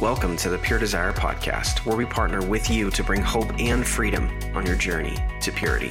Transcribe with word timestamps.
Welcome 0.00 0.38
to 0.38 0.48
the 0.48 0.56
Pure 0.56 0.78
Desire 0.78 1.12
Podcast, 1.12 1.84
where 1.84 1.94
we 1.94 2.06
partner 2.06 2.40
with 2.40 2.70
you 2.70 2.90
to 2.90 3.04
bring 3.04 3.20
hope 3.20 3.52
and 3.58 3.86
freedom 3.86 4.30
on 4.54 4.64
your 4.64 4.74
journey 4.74 5.14
to 5.42 5.52
purity. 5.52 5.90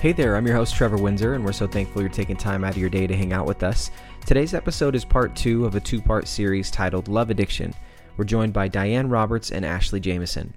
Hey 0.00 0.12
there, 0.12 0.36
I'm 0.36 0.46
your 0.46 0.54
host, 0.54 0.76
Trevor 0.76 0.96
Windsor, 0.96 1.34
and 1.34 1.44
we're 1.44 1.50
so 1.50 1.66
thankful 1.66 2.02
you're 2.02 2.08
taking 2.08 2.36
time 2.36 2.62
out 2.62 2.70
of 2.70 2.76
your 2.76 2.88
day 2.88 3.08
to 3.08 3.16
hang 3.16 3.32
out 3.32 3.46
with 3.46 3.64
us. 3.64 3.90
Today's 4.24 4.54
episode 4.54 4.94
is 4.94 5.04
part 5.04 5.34
two 5.34 5.66
of 5.66 5.74
a 5.74 5.80
two 5.80 6.00
part 6.00 6.28
series 6.28 6.70
titled 6.70 7.08
Love 7.08 7.30
Addiction. 7.30 7.74
We're 8.16 8.26
joined 8.26 8.52
by 8.52 8.68
Diane 8.68 9.08
Roberts 9.08 9.50
and 9.50 9.66
Ashley 9.66 9.98
Jameson. 9.98 10.54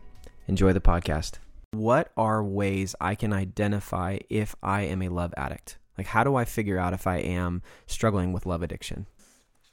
Enjoy 0.47 0.73
the 0.73 0.79
podcast. 0.79 1.39
What 1.71 2.11
are 2.15 2.43
ways 2.43 2.95
I 3.01 3.15
can 3.15 3.33
identify 3.33 4.19
if 4.29 4.55
I 4.61 4.81
am 4.81 5.01
a 5.01 5.09
love 5.09 5.33
addict? 5.35 5.79
Like, 5.97 6.05
how 6.05 6.23
do 6.23 6.35
I 6.35 6.45
figure 6.45 6.77
out 6.77 6.93
if 6.93 7.07
I 7.07 7.17
am 7.17 7.63
struggling 7.87 8.31
with 8.31 8.45
love 8.45 8.61
addiction? 8.61 9.07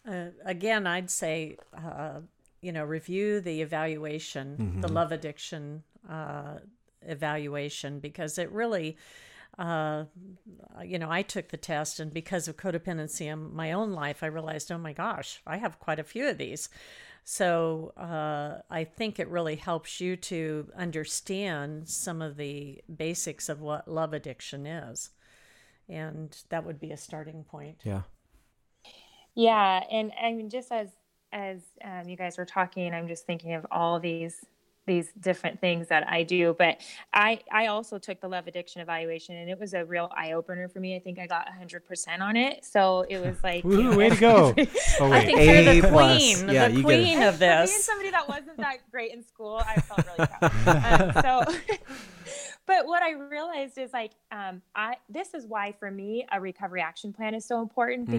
Uh, 0.06 0.26
again, 0.44 0.86
I'd 0.86 1.10
say, 1.10 1.56
uh, 1.76 2.20
you 2.60 2.72
know, 2.72 2.84
review 2.84 3.40
the 3.40 3.60
evaluation, 3.60 4.56
mm-hmm. 4.56 4.80
the 4.80 4.88
love 4.88 5.12
addiction 5.12 5.82
uh, 6.08 6.58
evaluation, 7.02 7.98
because 8.00 8.38
it 8.38 8.50
really, 8.52 8.96
uh, 9.58 10.04
you 10.84 10.98
know, 10.98 11.10
I 11.10 11.22
took 11.22 11.48
the 11.48 11.56
test, 11.56 12.00
and 12.00 12.12
because 12.12 12.46
of 12.46 12.56
codependency 12.56 13.26
in 13.26 13.54
my 13.54 13.72
own 13.72 13.92
life, 13.92 14.22
I 14.22 14.26
realized, 14.26 14.70
oh 14.70 14.78
my 14.78 14.92
gosh, 14.92 15.40
I 15.46 15.56
have 15.56 15.80
quite 15.80 15.98
a 15.98 16.04
few 16.04 16.28
of 16.28 16.38
these. 16.38 16.68
So 17.24 17.92
uh, 17.96 18.62
I 18.70 18.84
think 18.84 19.18
it 19.18 19.28
really 19.28 19.56
helps 19.56 20.00
you 20.00 20.14
to 20.16 20.68
understand 20.76 21.88
some 21.88 22.22
of 22.22 22.36
the 22.36 22.82
basics 22.94 23.48
of 23.48 23.60
what 23.60 23.88
love 23.88 24.12
addiction 24.12 24.64
is. 24.64 25.10
And 25.88 26.36
that 26.50 26.64
would 26.64 26.78
be 26.78 26.92
a 26.92 26.96
starting 26.96 27.42
point. 27.42 27.80
Yeah. 27.84 28.02
Yeah, 29.36 29.84
and 29.90 30.12
I 30.20 30.32
mean, 30.32 30.50
just 30.50 30.72
as 30.72 30.88
as 31.30 31.58
um, 31.84 32.08
you 32.08 32.16
guys 32.16 32.38
were 32.38 32.46
talking, 32.46 32.94
I'm 32.94 33.06
just 33.06 33.26
thinking 33.26 33.52
of 33.52 33.66
all 33.70 34.00
these 34.00 34.44
these 34.86 35.10
different 35.20 35.60
things 35.60 35.88
that 35.88 36.08
I 36.08 36.22
do. 36.22 36.56
But 36.58 36.80
I 37.12 37.40
I 37.52 37.66
also 37.66 37.98
took 37.98 38.20
the 38.20 38.28
love 38.28 38.46
addiction 38.46 38.80
evaluation, 38.80 39.36
and 39.36 39.50
it 39.50 39.60
was 39.60 39.74
a 39.74 39.84
real 39.84 40.10
eye 40.16 40.32
opener 40.32 40.68
for 40.68 40.80
me. 40.80 40.96
I 40.96 41.00
think 41.00 41.18
I 41.18 41.26
got 41.26 41.44
100 41.46 41.84
percent 41.84 42.22
on 42.22 42.36
it, 42.36 42.64
so 42.64 43.04
it 43.10 43.18
was 43.18 43.36
like, 43.44 43.62
Ooh, 43.66 43.72
you 43.72 43.82
know, 43.90 43.96
way 43.98 44.08
to 44.08 44.16
go! 44.16 44.54
oh, 45.00 45.12
I 45.12 45.26
think 45.26 45.38
you're 45.38 45.82
the 45.82 45.88
queen, 45.88 46.48
yeah, 46.48 46.68
the 46.68 46.82
queen 46.82 47.22
of 47.22 47.38
this. 47.38 47.70
Being 47.70 47.82
somebody 47.82 48.10
that 48.12 48.26
wasn't 48.26 48.56
that 48.56 48.90
great 48.90 49.12
in 49.12 49.22
school, 49.22 49.62
I 49.66 49.80
felt 49.82 50.06
really 50.16 50.28
proud. 50.64 51.16
um, 51.16 51.22
so. 51.22 51.58
but 52.64 52.86
what 52.86 53.02
I 53.02 53.10
realized 53.12 53.76
is 53.76 53.92
like, 53.92 54.12
um, 54.32 54.62
I 54.74 54.96
this 55.10 55.34
is 55.34 55.46
why 55.46 55.72
for 55.78 55.90
me 55.90 56.26
a 56.32 56.40
recovery 56.40 56.80
action 56.80 57.12
plan 57.12 57.34
is 57.34 57.44
so 57.44 57.60
important 57.60 58.08
mm. 58.08 58.12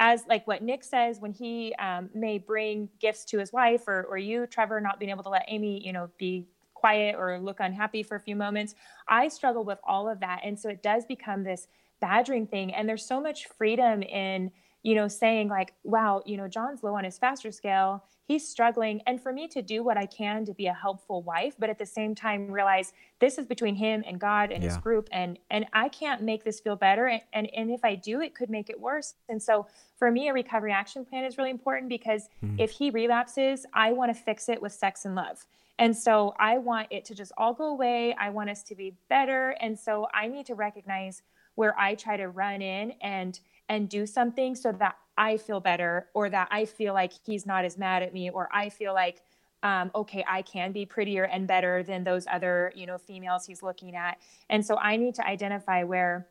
As 0.00 0.24
like 0.28 0.46
what 0.46 0.62
Nick 0.62 0.82
says 0.84 1.20
when 1.20 1.32
he 1.32 1.74
um, 1.78 2.10
may 2.14 2.38
bring 2.38 2.88
gifts 3.00 3.24
to 3.26 3.38
his 3.38 3.52
wife 3.52 3.86
or 3.86 4.04
or 4.04 4.18
you 4.18 4.46
Trevor 4.46 4.80
not 4.80 4.98
being 4.98 5.10
able 5.10 5.22
to 5.22 5.28
let 5.28 5.44
Amy 5.48 5.84
you 5.84 5.92
know 5.92 6.10
be 6.18 6.46
quiet 6.74 7.14
or 7.16 7.38
look 7.38 7.60
unhappy 7.60 8.02
for 8.02 8.16
a 8.16 8.20
few 8.20 8.36
moments. 8.36 8.74
I 9.08 9.28
struggle 9.28 9.64
with 9.64 9.78
all 9.84 10.08
of 10.08 10.20
that, 10.20 10.40
and 10.44 10.58
so 10.58 10.68
it 10.68 10.82
does 10.82 11.04
become 11.06 11.44
this 11.44 11.68
badgering 12.00 12.46
thing. 12.46 12.74
And 12.74 12.88
there's 12.88 13.06
so 13.06 13.20
much 13.20 13.46
freedom 13.46 14.02
in 14.02 14.50
you 14.84 14.94
know 14.94 15.08
saying 15.08 15.48
like, 15.48 15.72
wow, 15.82 16.22
you 16.24 16.36
know 16.36 16.46
John's 16.46 16.84
low 16.84 16.94
on 16.94 17.02
his 17.02 17.18
faster 17.18 17.50
scale. 17.50 18.04
He's 18.26 18.48
struggling. 18.48 19.02
And 19.06 19.20
for 19.20 19.32
me 19.32 19.48
to 19.48 19.60
do 19.62 19.82
what 19.82 19.96
i 19.96 20.06
can 20.06 20.44
to 20.44 20.54
be 20.54 20.66
a 20.66 20.72
helpful 20.72 21.22
wife 21.22 21.54
but 21.58 21.70
at 21.70 21.78
the 21.78 21.86
same 21.86 22.14
time 22.14 22.50
realize 22.50 22.92
this 23.18 23.38
is 23.38 23.46
between 23.46 23.74
him 23.74 24.04
and 24.06 24.20
god 24.20 24.50
and 24.52 24.62
yeah. 24.62 24.68
his 24.68 24.78
group 24.78 25.08
and 25.12 25.38
and 25.50 25.66
i 25.72 25.88
can't 25.88 26.22
make 26.22 26.44
this 26.44 26.60
feel 26.60 26.76
better 26.76 27.06
and, 27.06 27.22
and 27.32 27.48
and 27.56 27.70
if 27.70 27.84
i 27.84 27.94
do 27.94 28.20
it 28.20 28.34
could 28.34 28.50
make 28.50 28.70
it 28.70 28.78
worse. 28.78 29.14
And 29.28 29.42
so 29.42 29.66
for 29.96 30.10
me 30.10 30.28
a 30.28 30.32
recovery 30.32 30.72
action 30.72 31.04
plan 31.04 31.24
is 31.24 31.38
really 31.38 31.50
important 31.50 31.88
because 31.88 32.28
mm-hmm. 32.44 32.60
if 32.60 32.70
he 32.70 32.90
relapses 32.90 33.66
i 33.72 33.92
want 33.92 34.14
to 34.14 34.22
fix 34.22 34.48
it 34.48 34.60
with 34.60 34.72
sex 34.72 35.04
and 35.04 35.14
love. 35.14 35.46
And 35.78 35.96
so 35.96 36.34
i 36.38 36.58
want 36.58 36.88
it 36.90 37.04
to 37.06 37.14
just 37.14 37.32
all 37.36 37.54
go 37.54 37.66
away. 37.66 38.14
I 38.14 38.30
want 38.30 38.50
us 38.50 38.62
to 38.64 38.74
be 38.74 38.96
better. 39.08 39.56
And 39.60 39.78
so 39.78 40.08
i 40.12 40.28
need 40.28 40.46
to 40.46 40.54
recognize 40.54 41.22
where 41.54 41.78
i 41.78 41.94
try 41.94 42.16
to 42.16 42.28
run 42.28 42.62
in 42.62 42.92
and 43.00 43.38
and 43.68 43.88
do 43.88 44.06
something 44.06 44.54
so 44.54 44.72
that 44.72 44.96
I 45.16 45.36
feel 45.36 45.60
better 45.60 46.08
or 46.14 46.28
that 46.30 46.48
I 46.50 46.64
feel 46.64 46.92
like 46.94 47.12
he's 47.24 47.46
not 47.46 47.64
as 47.64 47.78
mad 47.78 48.02
at 48.02 48.12
me 48.12 48.30
or 48.30 48.48
I 48.52 48.68
feel 48.68 48.94
like 48.94 49.22
um, 49.62 49.90
okay, 49.94 50.22
I 50.28 50.42
can 50.42 50.72
be 50.72 50.84
prettier 50.84 51.24
and 51.24 51.48
better 51.48 51.82
than 51.82 52.04
those 52.04 52.26
other, 52.30 52.70
you 52.76 52.84
know, 52.84 52.98
females 52.98 53.46
he's 53.46 53.62
looking 53.62 53.96
at. 53.96 54.18
And 54.50 54.64
so 54.64 54.76
I 54.76 54.96
need 54.96 55.14
to 55.14 55.26
identify 55.26 55.84
where 55.84 56.28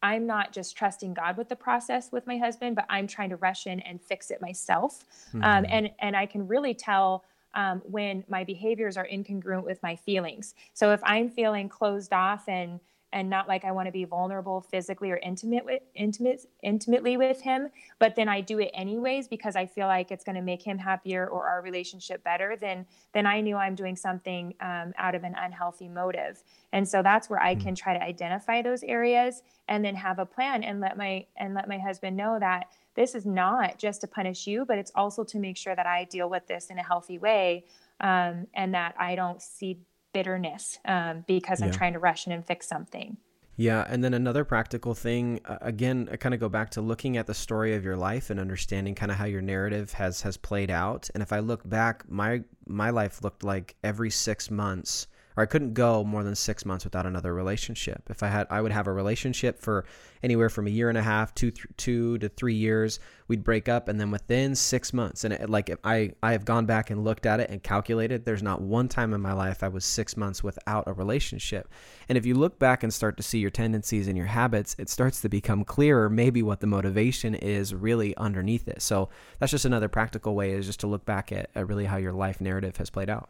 I'm 0.00 0.26
not 0.26 0.52
just 0.52 0.76
trusting 0.76 1.14
God 1.14 1.36
with 1.36 1.48
the 1.48 1.56
process 1.56 2.12
with 2.12 2.24
my 2.24 2.38
husband, 2.38 2.76
but 2.76 2.86
I'm 2.88 3.08
trying 3.08 3.30
to 3.30 3.36
rush 3.36 3.66
in 3.66 3.80
and 3.80 4.00
fix 4.00 4.30
it 4.30 4.40
myself. 4.40 5.04
Um, 5.34 5.40
mm-hmm. 5.40 5.44
Um, 5.44 5.66
and 5.68 5.90
and 5.98 6.16
I 6.16 6.26
can 6.26 6.46
really 6.46 6.72
tell 6.72 7.24
um, 7.54 7.82
when 7.84 8.22
my 8.28 8.44
behaviors 8.44 8.96
are 8.96 9.08
incongruent 9.12 9.64
with 9.64 9.82
my 9.82 9.96
feelings. 9.96 10.54
So 10.74 10.92
if 10.92 11.00
I'm 11.02 11.28
feeling 11.28 11.68
closed 11.68 12.12
off 12.12 12.48
and 12.48 12.78
and 13.12 13.30
not 13.30 13.48
like 13.48 13.64
I 13.64 13.72
want 13.72 13.86
to 13.86 13.92
be 13.92 14.04
vulnerable 14.04 14.60
physically 14.60 15.10
or 15.10 15.16
intimate 15.18 15.64
with 15.64 15.82
intimate 15.94 16.46
intimately 16.62 17.16
with 17.16 17.40
him, 17.40 17.68
but 17.98 18.16
then 18.16 18.28
I 18.28 18.40
do 18.40 18.58
it 18.58 18.70
anyways 18.74 19.28
because 19.28 19.56
I 19.56 19.66
feel 19.66 19.86
like 19.86 20.10
it's 20.10 20.24
going 20.24 20.36
to 20.36 20.42
make 20.42 20.62
him 20.62 20.78
happier 20.78 21.26
or 21.26 21.46
our 21.46 21.62
relationship 21.62 22.22
better. 22.24 22.56
Then 22.60 22.86
then 23.12 23.26
I 23.26 23.40
knew 23.40 23.56
I'm 23.56 23.74
doing 23.74 23.96
something 23.96 24.54
um, 24.60 24.92
out 24.98 25.14
of 25.14 25.24
an 25.24 25.34
unhealthy 25.38 25.88
motive, 25.88 26.42
and 26.72 26.86
so 26.86 27.02
that's 27.02 27.30
where 27.30 27.42
I 27.42 27.54
hmm. 27.54 27.60
can 27.60 27.74
try 27.74 27.96
to 27.96 28.02
identify 28.02 28.62
those 28.62 28.82
areas 28.82 29.42
and 29.68 29.84
then 29.84 29.94
have 29.94 30.18
a 30.18 30.26
plan 30.26 30.62
and 30.62 30.80
let 30.80 30.96
my 30.96 31.26
and 31.36 31.54
let 31.54 31.68
my 31.68 31.78
husband 31.78 32.16
know 32.16 32.38
that 32.40 32.66
this 32.94 33.14
is 33.14 33.26
not 33.26 33.78
just 33.78 34.00
to 34.00 34.06
punish 34.06 34.46
you, 34.46 34.64
but 34.64 34.78
it's 34.78 34.90
also 34.94 35.22
to 35.24 35.38
make 35.38 35.56
sure 35.56 35.76
that 35.76 35.86
I 35.86 36.04
deal 36.04 36.28
with 36.28 36.46
this 36.46 36.66
in 36.70 36.78
a 36.78 36.82
healthy 36.82 37.18
way 37.18 37.66
um, 38.00 38.46
and 38.54 38.74
that 38.74 38.94
I 38.98 39.14
don't 39.14 39.40
see 39.40 39.78
bitterness 40.16 40.78
um, 40.86 41.24
because 41.26 41.60
I'm 41.60 41.70
trying 41.70 41.92
to 41.92 41.98
rush 41.98 42.26
in 42.26 42.32
and 42.32 42.42
fix 42.42 42.66
something. 42.66 43.18
Yeah, 43.58 43.84
and 43.86 44.02
then 44.02 44.14
another 44.14 44.44
practical 44.44 44.94
thing, 44.94 45.40
uh, 45.44 45.58
again, 45.60 46.08
I 46.10 46.16
kind 46.16 46.32
of 46.32 46.40
go 46.40 46.48
back 46.48 46.70
to 46.70 46.80
looking 46.80 47.18
at 47.18 47.26
the 47.26 47.34
story 47.34 47.74
of 47.74 47.84
your 47.84 47.96
life 47.96 48.30
and 48.30 48.40
understanding 48.40 48.94
kind 48.94 49.12
of 49.12 49.18
how 49.18 49.26
your 49.26 49.42
narrative 49.42 49.92
has 49.92 50.22
has 50.22 50.38
played 50.38 50.70
out. 50.70 51.10
And 51.12 51.22
if 51.22 51.34
I 51.34 51.40
look 51.40 51.68
back, 51.68 52.08
my 52.08 52.44
my 52.66 52.88
life 52.88 53.22
looked 53.22 53.44
like 53.44 53.76
every 53.84 54.10
six 54.10 54.50
months 54.50 55.06
or 55.36 55.42
I 55.42 55.46
couldn't 55.46 55.74
go 55.74 56.02
more 56.02 56.24
than 56.24 56.34
six 56.34 56.64
months 56.64 56.84
without 56.84 57.06
another 57.06 57.34
relationship. 57.34 58.02
If 58.08 58.22
I 58.22 58.28
had, 58.28 58.46
I 58.50 58.62
would 58.62 58.72
have 58.72 58.86
a 58.86 58.92
relationship 58.92 59.60
for 59.60 59.84
anywhere 60.22 60.48
from 60.48 60.66
a 60.66 60.70
year 60.70 60.88
and 60.88 60.96
a 60.96 61.02
half, 61.02 61.34
two, 61.34 61.50
th- 61.50 61.66
two 61.76 62.18
to 62.18 62.28
three 62.28 62.54
years. 62.54 62.98
We'd 63.28 63.44
break 63.44 63.68
up, 63.68 63.88
and 63.88 64.00
then 64.00 64.10
within 64.10 64.54
six 64.54 64.92
months, 64.92 65.24
and 65.24 65.34
it, 65.34 65.50
like 65.50 65.76
I, 65.84 66.12
I 66.22 66.32
have 66.32 66.44
gone 66.44 66.64
back 66.64 66.90
and 66.90 67.04
looked 67.04 67.26
at 67.26 67.40
it 67.40 67.50
and 67.50 67.62
calculated. 67.62 68.24
There's 68.24 68.42
not 68.42 68.62
one 68.62 68.88
time 68.88 69.12
in 69.12 69.20
my 69.20 69.32
life 69.32 69.62
I 69.62 69.68
was 69.68 69.84
six 69.84 70.16
months 70.16 70.42
without 70.42 70.84
a 70.86 70.92
relationship. 70.92 71.68
And 72.08 72.16
if 72.16 72.24
you 72.24 72.34
look 72.34 72.58
back 72.58 72.82
and 72.82 72.92
start 72.92 73.16
to 73.18 73.22
see 73.22 73.38
your 73.38 73.50
tendencies 73.50 74.08
and 74.08 74.16
your 74.16 74.26
habits, 74.26 74.74
it 74.78 74.88
starts 74.88 75.20
to 75.20 75.28
become 75.28 75.64
clearer 75.64 76.08
maybe 76.08 76.42
what 76.42 76.60
the 76.60 76.66
motivation 76.66 77.34
is 77.34 77.74
really 77.74 78.16
underneath 78.16 78.68
it. 78.68 78.80
So 78.80 79.10
that's 79.38 79.52
just 79.52 79.64
another 79.64 79.88
practical 79.88 80.34
way 80.34 80.52
is 80.52 80.66
just 80.66 80.80
to 80.80 80.86
look 80.86 81.04
back 81.04 81.32
at, 81.32 81.50
at 81.54 81.68
really 81.68 81.84
how 81.84 81.96
your 81.96 82.12
life 82.12 82.40
narrative 82.40 82.76
has 82.78 82.90
played 82.90 83.10
out. 83.10 83.28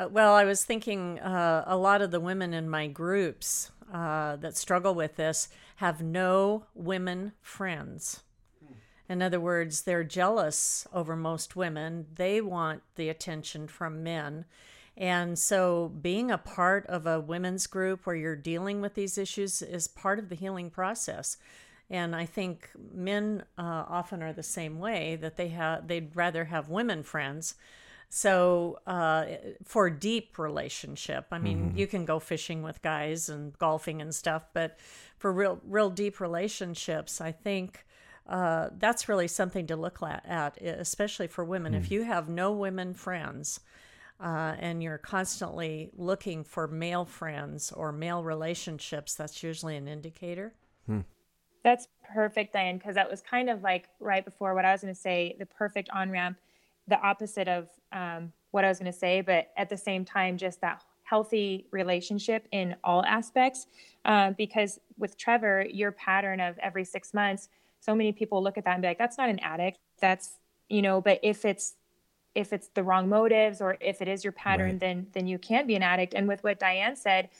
Uh, 0.00 0.08
well, 0.08 0.32
I 0.32 0.44
was 0.44 0.64
thinking 0.64 1.18
uh, 1.18 1.62
a 1.66 1.76
lot 1.76 2.00
of 2.00 2.10
the 2.10 2.20
women 2.20 2.54
in 2.54 2.70
my 2.70 2.86
groups 2.86 3.70
uh, 3.92 4.36
that 4.36 4.56
struggle 4.56 4.94
with 4.94 5.16
this 5.16 5.50
have 5.76 6.00
no 6.00 6.64
women 6.74 7.32
friends. 7.42 8.22
In 9.10 9.20
other 9.20 9.40
words, 9.40 9.82
they're 9.82 10.04
jealous 10.04 10.86
over 10.94 11.16
most 11.16 11.54
women. 11.54 12.06
They 12.14 12.40
want 12.40 12.82
the 12.94 13.10
attention 13.10 13.68
from 13.68 14.02
men. 14.02 14.46
And 14.96 15.38
so, 15.38 15.92
being 16.00 16.30
a 16.30 16.38
part 16.38 16.86
of 16.86 17.06
a 17.06 17.20
women's 17.20 17.66
group 17.66 18.06
where 18.06 18.16
you're 18.16 18.36
dealing 18.36 18.80
with 18.80 18.94
these 18.94 19.18
issues 19.18 19.60
is 19.60 19.86
part 19.86 20.18
of 20.18 20.30
the 20.30 20.34
healing 20.34 20.70
process. 20.70 21.36
And 21.90 22.16
I 22.16 22.24
think 22.24 22.70
men 22.94 23.44
uh, 23.58 23.84
often 23.86 24.22
are 24.22 24.32
the 24.32 24.42
same 24.42 24.78
way 24.78 25.16
that 25.16 25.36
they 25.36 25.48
have 25.48 25.88
they'd 25.88 26.16
rather 26.16 26.46
have 26.46 26.70
women 26.70 27.02
friends 27.02 27.54
so 28.10 28.80
uh, 28.88 29.24
for 29.64 29.88
deep 29.88 30.36
relationship, 30.36 31.28
I 31.30 31.38
mean, 31.38 31.68
mm-hmm. 31.68 31.78
you 31.78 31.86
can 31.86 32.04
go 32.04 32.18
fishing 32.18 32.62
with 32.62 32.82
guys 32.82 33.28
and 33.28 33.56
golfing 33.58 34.02
and 34.02 34.12
stuff, 34.12 34.46
but 34.52 34.78
for 35.16 35.32
real, 35.32 35.60
real 35.64 35.90
deep 35.90 36.20
relationships, 36.20 37.20
I 37.20 37.30
think 37.30 37.86
uh, 38.28 38.70
that's 38.78 39.08
really 39.08 39.28
something 39.28 39.68
to 39.68 39.76
look 39.76 40.02
at, 40.02 40.60
especially 40.60 41.28
for 41.28 41.44
women. 41.44 41.72
Mm. 41.72 41.78
If 41.78 41.92
you 41.92 42.02
have 42.02 42.28
no 42.28 42.50
women 42.50 42.94
friends, 42.94 43.60
uh, 44.20 44.54
and 44.58 44.82
you're 44.82 44.98
constantly 44.98 45.90
looking 45.96 46.44
for 46.44 46.66
male 46.68 47.04
friends 47.04 47.72
or 47.72 47.90
male 47.90 48.22
relationships, 48.22 49.14
that's 49.14 49.42
usually 49.42 49.76
an 49.76 49.88
indicator. 49.88 50.52
Hmm. 50.86 51.00
That's 51.62 51.88
perfect, 52.12 52.52
Diane, 52.52 52.76
because 52.76 52.96
that 52.96 53.10
was 53.10 53.22
kind 53.22 53.48
of 53.48 53.62
like 53.62 53.88
right 53.98 54.24
before 54.24 54.54
what 54.54 54.64
I 54.64 54.72
was 54.72 54.82
going 54.82 54.92
to 54.92 55.00
say 55.00 55.36
the 55.38 55.46
perfect 55.46 55.88
on 55.90 56.10
ramp 56.10 56.38
the 56.90 57.00
opposite 57.00 57.48
of 57.48 57.68
um, 57.92 58.32
what 58.50 58.64
I 58.64 58.68
was 58.68 58.78
going 58.78 58.92
to 58.92 58.98
say, 58.98 59.22
but 59.22 59.50
at 59.56 59.70
the 59.70 59.76
same 59.76 60.04
time, 60.04 60.36
just 60.36 60.60
that 60.60 60.82
healthy 61.04 61.66
relationship 61.72 62.46
in 62.52 62.76
all 62.84 63.04
aspects. 63.04 63.66
Uh, 64.04 64.30
because 64.32 64.78
with 64.96 65.16
Trevor, 65.16 65.66
your 65.68 65.92
pattern 65.92 66.40
of 66.40 66.56
every 66.58 66.84
six 66.84 67.12
months, 67.12 67.48
so 67.80 67.94
many 67.94 68.12
people 68.12 68.42
look 68.42 68.58
at 68.58 68.64
that 68.64 68.74
and 68.74 68.82
be 68.82 68.88
like, 68.88 68.98
that's 68.98 69.18
not 69.18 69.28
an 69.28 69.40
addict. 69.40 69.78
That's, 70.00 70.38
you 70.68 70.82
know, 70.82 71.00
but 71.00 71.18
if 71.22 71.44
it's, 71.44 71.74
if 72.34 72.52
it's 72.52 72.68
the 72.74 72.84
wrong 72.84 73.08
motives 73.08 73.60
or 73.60 73.76
if 73.80 74.00
it 74.00 74.06
is 74.06 74.22
your 74.22 74.32
pattern, 74.32 74.72
right. 74.72 74.80
then, 74.80 75.06
then 75.12 75.26
you 75.26 75.38
can 75.38 75.66
be 75.66 75.74
an 75.74 75.82
addict. 75.82 76.14
And 76.14 76.28
with 76.28 76.44
what 76.44 76.60
Diane 76.60 76.94
said, 76.94 77.30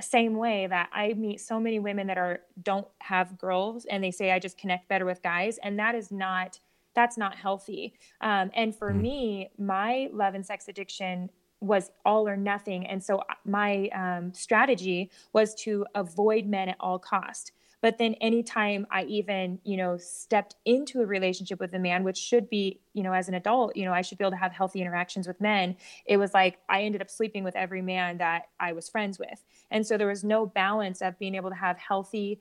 same 0.00 0.34
way 0.36 0.66
that 0.66 0.88
I 0.92 1.12
meet 1.12 1.40
so 1.40 1.60
many 1.60 1.78
women 1.78 2.08
that 2.08 2.18
are, 2.18 2.40
don't 2.62 2.88
have 2.98 3.38
girls 3.38 3.84
and 3.84 4.02
they 4.02 4.10
say, 4.10 4.32
I 4.32 4.40
just 4.40 4.58
connect 4.58 4.88
better 4.88 5.04
with 5.04 5.22
guys. 5.22 5.58
And 5.62 5.78
that 5.78 5.94
is 5.94 6.10
not, 6.10 6.58
that's 6.94 7.18
not 7.18 7.34
healthy. 7.36 7.94
Um, 8.20 8.50
and 8.54 8.74
for 8.74 8.92
mm. 8.92 9.00
me, 9.00 9.50
my 9.58 10.08
love 10.12 10.34
and 10.34 10.44
sex 10.44 10.68
addiction 10.68 11.30
was 11.60 11.90
all 12.04 12.28
or 12.28 12.36
nothing. 12.36 12.86
And 12.86 13.02
so 13.02 13.18
uh, 13.18 13.34
my 13.44 13.88
um, 13.88 14.32
strategy 14.34 15.10
was 15.32 15.54
to 15.56 15.86
avoid 15.94 16.46
men 16.46 16.68
at 16.68 16.76
all 16.80 16.98
cost. 16.98 17.52
But 17.80 17.98
then 17.98 18.14
anytime 18.14 18.86
I 18.90 19.04
even, 19.04 19.58
you 19.62 19.76
know, 19.76 19.98
stepped 19.98 20.56
into 20.64 21.02
a 21.02 21.06
relationship 21.06 21.60
with 21.60 21.74
a 21.74 21.78
man, 21.78 22.02
which 22.02 22.16
should 22.16 22.48
be, 22.48 22.80
you 22.94 23.02
know, 23.02 23.12
as 23.12 23.28
an 23.28 23.34
adult, 23.34 23.76
you 23.76 23.84
know, 23.84 23.92
I 23.92 24.00
should 24.00 24.16
be 24.16 24.24
able 24.24 24.30
to 24.30 24.38
have 24.38 24.52
healthy 24.52 24.80
interactions 24.80 25.26
with 25.26 25.38
men. 25.38 25.76
It 26.06 26.16
was 26.16 26.32
like 26.32 26.60
I 26.70 26.82
ended 26.82 27.02
up 27.02 27.10
sleeping 27.10 27.44
with 27.44 27.54
every 27.56 27.82
man 27.82 28.16
that 28.18 28.44
I 28.58 28.72
was 28.72 28.88
friends 28.88 29.18
with. 29.18 29.44
And 29.70 29.86
so 29.86 29.98
there 29.98 30.06
was 30.06 30.24
no 30.24 30.46
balance 30.46 31.02
of 31.02 31.18
being 31.18 31.34
able 31.34 31.50
to 31.50 31.56
have 31.56 31.76
healthy 31.76 32.40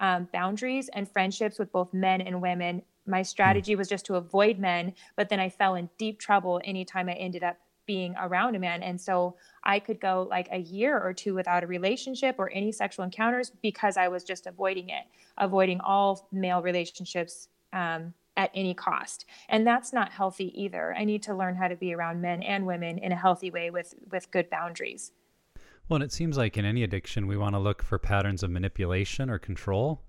um, 0.00 0.28
boundaries 0.32 0.90
and 0.92 1.08
friendships 1.08 1.58
with 1.58 1.70
both 1.70 1.94
men 1.94 2.20
and 2.20 2.42
women. 2.42 2.82
My 3.06 3.22
strategy 3.22 3.74
was 3.74 3.88
just 3.88 4.06
to 4.06 4.16
avoid 4.16 4.58
men, 4.58 4.94
but 5.16 5.28
then 5.28 5.40
I 5.40 5.48
fell 5.48 5.74
in 5.74 5.88
deep 5.98 6.18
trouble 6.18 6.60
anytime 6.64 7.08
I 7.08 7.14
ended 7.14 7.42
up 7.42 7.56
being 7.86 8.14
around 8.20 8.54
a 8.54 8.58
man. 8.58 8.82
And 8.82 9.00
so 9.00 9.36
I 9.64 9.80
could 9.80 10.00
go 10.00 10.28
like 10.30 10.48
a 10.52 10.58
year 10.58 10.96
or 10.98 11.12
two 11.12 11.34
without 11.34 11.64
a 11.64 11.66
relationship 11.66 12.36
or 12.38 12.48
any 12.50 12.70
sexual 12.70 13.04
encounters 13.04 13.50
because 13.62 13.96
I 13.96 14.06
was 14.06 14.22
just 14.22 14.46
avoiding 14.46 14.90
it, 14.90 15.04
avoiding 15.38 15.80
all 15.80 16.28
male 16.30 16.62
relationships 16.62 17.48
um, 17.72 18.14
at 18.36 18.50
any 18.54 18.74
cost. 18.74 19.24
And 19.48 19.66
that's 19.66 19.92
not 19.92 20.12
healthy 20.12 20.52
either. 20.62 20.94
I 20.96 21.04
need 21.04 21.22
to 21.24 21.34
learn 21.34 21.56
how 21.56 21.66
to 21.66 21.74
be 21.74 21.92
around 21.92 22.20
men 22.20 22.42
and 22.42 22.64
women 22.64 22.98
in 22.98 23.10
a 23.10 23.16
healthy 23.16 23.50
way 23.50 23.70
with, 23.70 23.92
with 24.12 24.30
good 24.30 24.48
boundaries. 24.50 25.12
Well, 25.88 25.96
and 25.96 26.04
it 26.04 26.12
seems 26.12 26.36
like 26.36 26.56
in 26.56 26.64
any 26.64 26.84
addiction, 26.84 27.26
we 27.26 27.36
want 27.36 27.56
to 27.56 27.58
look 27.58 27.82
for 27.82 27.98
patterns 27.98 28.44
of 28.44 28.50
manipulation 28.50 29.28
or 29.28 29.40
control. 29.40 30.02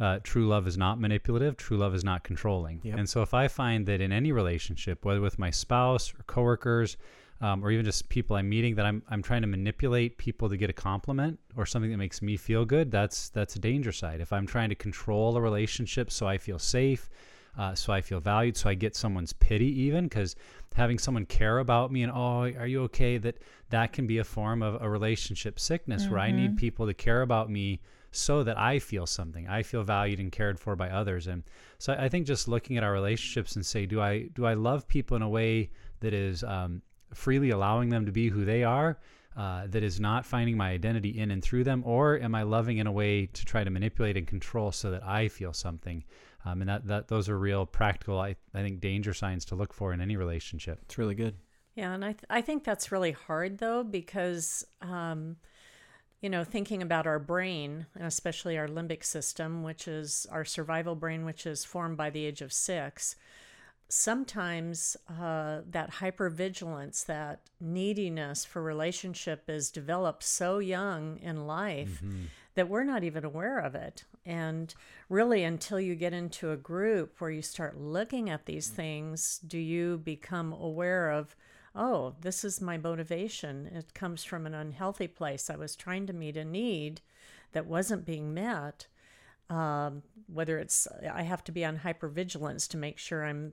Uh, 0.00 0.18
true 0.22 0.46
love 0.46 0.66
is 0.66 0.76
not 0.76 1.00
manipulative. 1.00 1.56
True 1.56 1.76
love 1.76 1.94
is 1.94 2.02
not 2.02 2.24
controlling. 2.24 2.80
Yep. 2.82 2.98
And 2.98 3.08
so, 3.08 3.22
if 3.22 3.34
I 3.34 3.48
find 3.48 3.86
that 3.86 4.00
in 4.00 4.10
any 4.10 4.32
relationship, 4.32 5.04
whether 5.04 5.20
with 5.20 5.38
my 5.38 5.50
spouse 5.50 6.12
or 6.14 6.22
coworkers, 6.26 6.96
um, 7.42 7.64
or 7.64 7.72
even 7.72 7.84
just 7.84 8.08
people 8.08 8.36
I'm 8.36 8.48
meeting 8.48 8.76
that 8.76 8.86
I'm 8.86 9.02
I'm 9.08 9.22
trying 9.22 9.42
to 9.42 9.48
manipulate 9.48 10.16
people 10.16 10.48
to 10.48 10.56
get 10.56 10.70
a 10.70 10.72
compliment 10.72 11.38
or 11.56 11.66
something 11.66 11.90
that 11.90 11.96
makes 11.96 12.22
me 12.22 12.36
feel 12.36 12.64
good, 12.64 12.90
that's 12.90 13.28
that's 13.30 13.56
a 13.56 13.58
danger 13.58 13.92
side. 13.92 14.20
If 14.20 14.32
I'm 14.32 14.46
trying 14.46 14.68
to 14.70 14.76
control 14.76 15.36
a 15.36 15.40
relationship 15.40 16.10
so 16.10 16.26
I 16.26 16.38
feel 16.38 16.60
safe, 16.60 17.10
uh, 17.58 17.74
so 17.74 17.92
I 17.92 18.00
feel 18.00 18.20
valued, 18.20 18.56
so 18.56 18.70
I 18.70 18.74
get 18.74 18.94
someone's 18.94 19.32
pity 19.32 19.80
even 19.82 20.04
because 20.04 20.36
having 20.74 20.98
someone 20.98 21.26
care 21.26 21.58
about 21.58 21.92
me 21.92 22.02
and 22.02 22.12
oh 22.12 22.44
are 22.44 22.66
you 22.66 22.82
okay 22.84 23.18
that 23.18 23.38
that 23.70 23.92
can 23.92 24.06
be 24.06 24.18
a 24.18 24.24
form 24.24 24.62
of 24.62 24.80
a 24.80 24.88
relationship 24.88 25.60
sickness 25.60 26.04
mm-hmm. 26.04 26.12
where 26.12 26.20
I 26.20 26.30
need 26.30 26.50
mm-hmm. 26.50 26.56
people 26.56 26.86
to 26.86 26.94
care 26.94 27.22
about 27.22 27.50
me 27.50 27.80
so 28.12 28.44
that 28.44 28.58
I 28.58 28.78
feel 28.78 29.06
something. 29.06 29.48
I 29.48 29.62
feel 29.62 29.82
valued 29.82 30.20
and 30.20 30.30
cared 30.30 30.60
for 30.60 30.76
by 30.76 30.90
others. 30.90 31.26
And 31.26 31.42
so 31.78 31.94
I 31.94 32.08
think 32.08 32.26
just 32.26 32.46
looking 32.46 32.76
at 32.76 32.84
our 32.84 32.92
relationships 32.92 33.56
and 33.56 33.66
say, 33.66 33.86
do 33.86 34.00
I 34.00 34.28
do 34.34 34.46
I 34.46 34.54
love 34.54 34.86
people 34.86 35.16
in 35.16 35.22
a 35.22 35.28
way 35.28 35.70
that 36.00 36.12
is 36.12 36.44
um, 36.44 36.82
freely 37.14 37.50
allowing 37.50 37.88
them 37.88 38.06
to 38.06 38.12
be 38.12 38.28
who 38.28 38.44
they 38.44 38.64
are, 38.64 38.98
uh, 39.36 39.66
that 39.68 39.82
is 39.82 39.98
not 39.98 40.26
finding 40.26 40.56
my 40.56 40.70
identity 40.70 41.18
in 41.18 41.30
and 41.30 41.42
through 41.42 41.64
them, 41.64 41.82
or 41.86 42.18
am 42.20 42.34
I 42.34 42.42
loving 42.42 42.78
in 42.78 42.86
a 42.86 42.92
way 42.92 43.26
to 43.26 43.44
try 43.44 43.64
to 43.64 43.70
manipulate 43.70 44.16
and 44.16 44.26
control 44.26 44.72
so 44.72 44.90
that 44.90 45.02
I 45.02 45.28
feel 45.28 45.54
something? 45.54 46.04
Um, 46.44 46.60
and 46.60 46.68
that, 46.68 46.86
that 46.88 47.08
those 47.08 47.28
are 47.28 47.38
real 47.38 47.64
practical, 47.64 48.18
I, 48.18 48.36
I 48.52 48.62
think, 48.62 48.80
danger 48.80 49.14
signs 49.14 49.44
to 49.46 49.54
look 49.54 49.72
for 49.72 49.92
in 49.92 50.00
any 50.00 50.16
relationship. 50.16 50.80
It's 50.82 50.98
really 50.98 51.14
good. 51.14 51.36
Yeah, 51.76 51.94
and 51.94 52.04
I 52.04 52.12
th- 52.12 52.24
I 52.28 52.42
think 52.42 52.64
that's 52.64 52.92
really 52.92 53.12
hard 53.12 53.56
though 53.58 53.82
because. 53.82 54.66
Um, 54.82 55.36
you 56.22 56.30
know, 56.30 56.44
thinking 56.44 56.82
about 56.82 57.06
our 57.06 57.18
brain, 57.18 57.86
and 57.96 58.06
especially 58.06 58.56
our 58.56 58.68
limbic 58.68 59.04
system, 59.04 59.64
which 59.64 59.88
is 59.88 60.26
our 60.30 60.44
survival 60.44 60.94
brain, 60.94 61.24
which 61.24 61.46
is 61.46 61.64
formed 61.64 61.96
by 61.96 62.10
the 62.10 62.24
age 62.24 62.40
of 62.40 62.52
six, 62.52 63.16
sometimes 63.88 64.96
uh, 65.20 65.58
that 65.68 65.94
hypervigilance, 65.94 67.04
that 67.04 67.40
neediness 67.60 68.44
for 68.44 68.62
relationship 68.62 69.50
is 69.50 69.70
developed 69.70 70.22
so 70.22 70.60
young 70.60 71.18
in 71.18 71.46
life 71.46 72.00
mm-hmm. 72.02 72.22
that 72.54 72.68
we're 72.68 72.84
not 72.84 73.02
even 73.04 73.24
aware 73.24 73.58
of 73.58 73.74
it. 73.74 74.04
And 74.24 74.72
really, 75.08 75.42
until 75.42 75.80
you 75.80 75.96
get 75.96 76.12
into 76.12 76.52
a 76.52 76.56
group 76.56 77.20
where 77.20 77.32
you 77.32 77.42
start 77.42 77.76
looking 77.76 78.30
at 78.30 78.46
these 78.46 78.68
things, 78.68 79.40
do 79.46 79.58
you 79.58 79.98
become 79.98 80.52
aware 80.52 81.10
of, 81.10 81.34
oh, 81.74 82.14
this 82.20 82.44
is 82.44 82.60
my 82.60 82.76
motivation. 82.76 83.66
It 83.66 83.94
comes 83.94 84.24
from 84.24 84.46
an 84.46 84.54
unhealthy 84.54 85.08
place. 85.08 85.48
I 85.48 85.56
was 85.56 85.76
trying 85.76 86.06
to 86.06 86.12
meet 86.12 86.36
a 86.36 86.44
need 86.44 87.00
that 87.52 87.66
wasn't 87.66 88.06
being 88.06 88.34
met. 88.34 88.86
Um, 89.50 90.02
whether 90.32 90.58
it's 90.58 90.88
I 91.12 91.22
have 91.22 91.44
to 91.44 91.52
be 91.52 91.64
on 91.64 91.78
hypervigilance 91.78 92.66
to 92.68 92.78
make 92.78 92.96
sure 92.96 93.24
I'm 93.24 93.52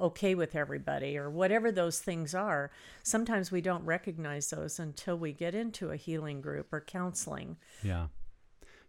okay 0.00 0.34
with 0.34 0.54
everybody 0.56 1.18
or 1.18 1.28
whatever 1.28 1.70
those 1.70 1.98
things 1.98 2.34
are. 2.34 2.70
Sometimes 3.02 3.52
we 3.52 3.60
don't 3.60 3.84
recognize 3.84 4.50
those 4.50 4.78
until 4.78 5.18
we 5.18 5.32
get 5.32 5.54
into 5.54 5.90
a 5.90 5.96
healing 5.96 6.40
group 6.40 6.72
or 6.72 6.80
counseling. 6.80 7.56
Yeah. 7.82 8.06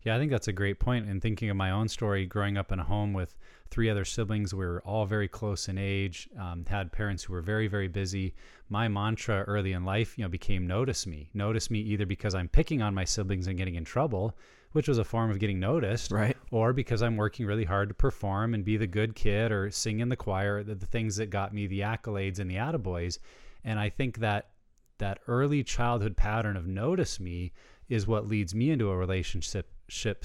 Yeah, 0.04 0.16
I 0.16 0.20
think 0.20 0.32
that's 0.32 0.48
a 0.48 0.54
great 0.54 0.80
point. 0.80 1.08
And 1.08 1.22
thinking 1.22 1.50
of 1.50 1.58
my 1.58 1.72
own 1.72 1.88
story, 1.88 2.26
growing 2.26 2.58
up 2.58 2.72
in 2.72 2.80
a 2.80 2.84
home 2.84 3.12
with 3.12 3.36
three 3.70 3.90
other 3.90 4.06
siblings, 4.06 4.54
we 4.54 4.66
were 4.66 4.82
all 4.86 5.06
very 5.06 5.28
close 5.28 5.68
in 5.68 5.78
age, 5.78 6.30
um, 6.40 6.66
had 6.68 6.92
parents 6.92 7.24
who 7.24 7.34
were 7.34 7.42
very, 7.42 7.68
very 7.68 7.88
busy. 7.88 8.34
My 8.70 8.88
mantra 8.88 9.44
early 9.48 9.74
in 9.74 9.84
life, 9.86 10.18
you 10.18 10.24
know, 10.24 10.30
became 10.30 10.68
notice 10.68 11.06
me. 11.06 11.30
Notice 11.34 11.70
me 11.70 11.80
either 11.80 12.06
because 12.06 12.36
I'm 12.36 12.48
picking 12.48 12.82
on 12.82 12.96
my 12.96 13.04
siblings 13.04 13.48
and 13.48 13.58
getting 13.58 13.76
in 13.76 13.86
trouble, 13.86 14.38
which 14.72 14.88
was 14.88 14.98
a 14.98 15.04
form 15.04 15.32
of 15.32 15.40
getting 15.40 15.60
noticed, 15.60 16.12
right? 16.12 16.38
Or 16.52 16.74
because 16.74 17.02
I'm 17.02 17.18
working 17.18 17.46
really 17.46 17.66
hard 17.66 17.90
to 17.90 17.96
perform 17.96 18.54
and 18.54 18.64
be 18.64 18.78
the 18.78 18.88
good 18.88 19.16
kid 19.16 19.52
or 19.52 19.72
sing 19.72 20.00
in 20.00 20.10
the 20.10 20.16
choir, 20.16 20.64
the, 20.64 20.76
the 20.76 20.86
things 20.86 21.16
that 21.18 21.30
got 21.30 21.54
me 21.54 21.68
the 21.68 21.82
accolades 21.82 22.40
and 22.40 22.50
the 22.50 22.56
attaboys. 22.56 23.20
And 23.64 23.80
I 23.80 23.90
think 23.90 24.20
that 24.20 24.50
that 24.98 25.20
early 25.28 25.64
childhood 25.64 26.16
pattern 26.16 26.56
of 26.56 26.68
notice 26.68 27.20
me 27.20 27.52
is 27.90 28.08
what 28.08 28.28
leads 28.28 28.56
me 28.56 28.72
into 28.72 28.90
a 28.90 28.98
relationship 28.98 29.72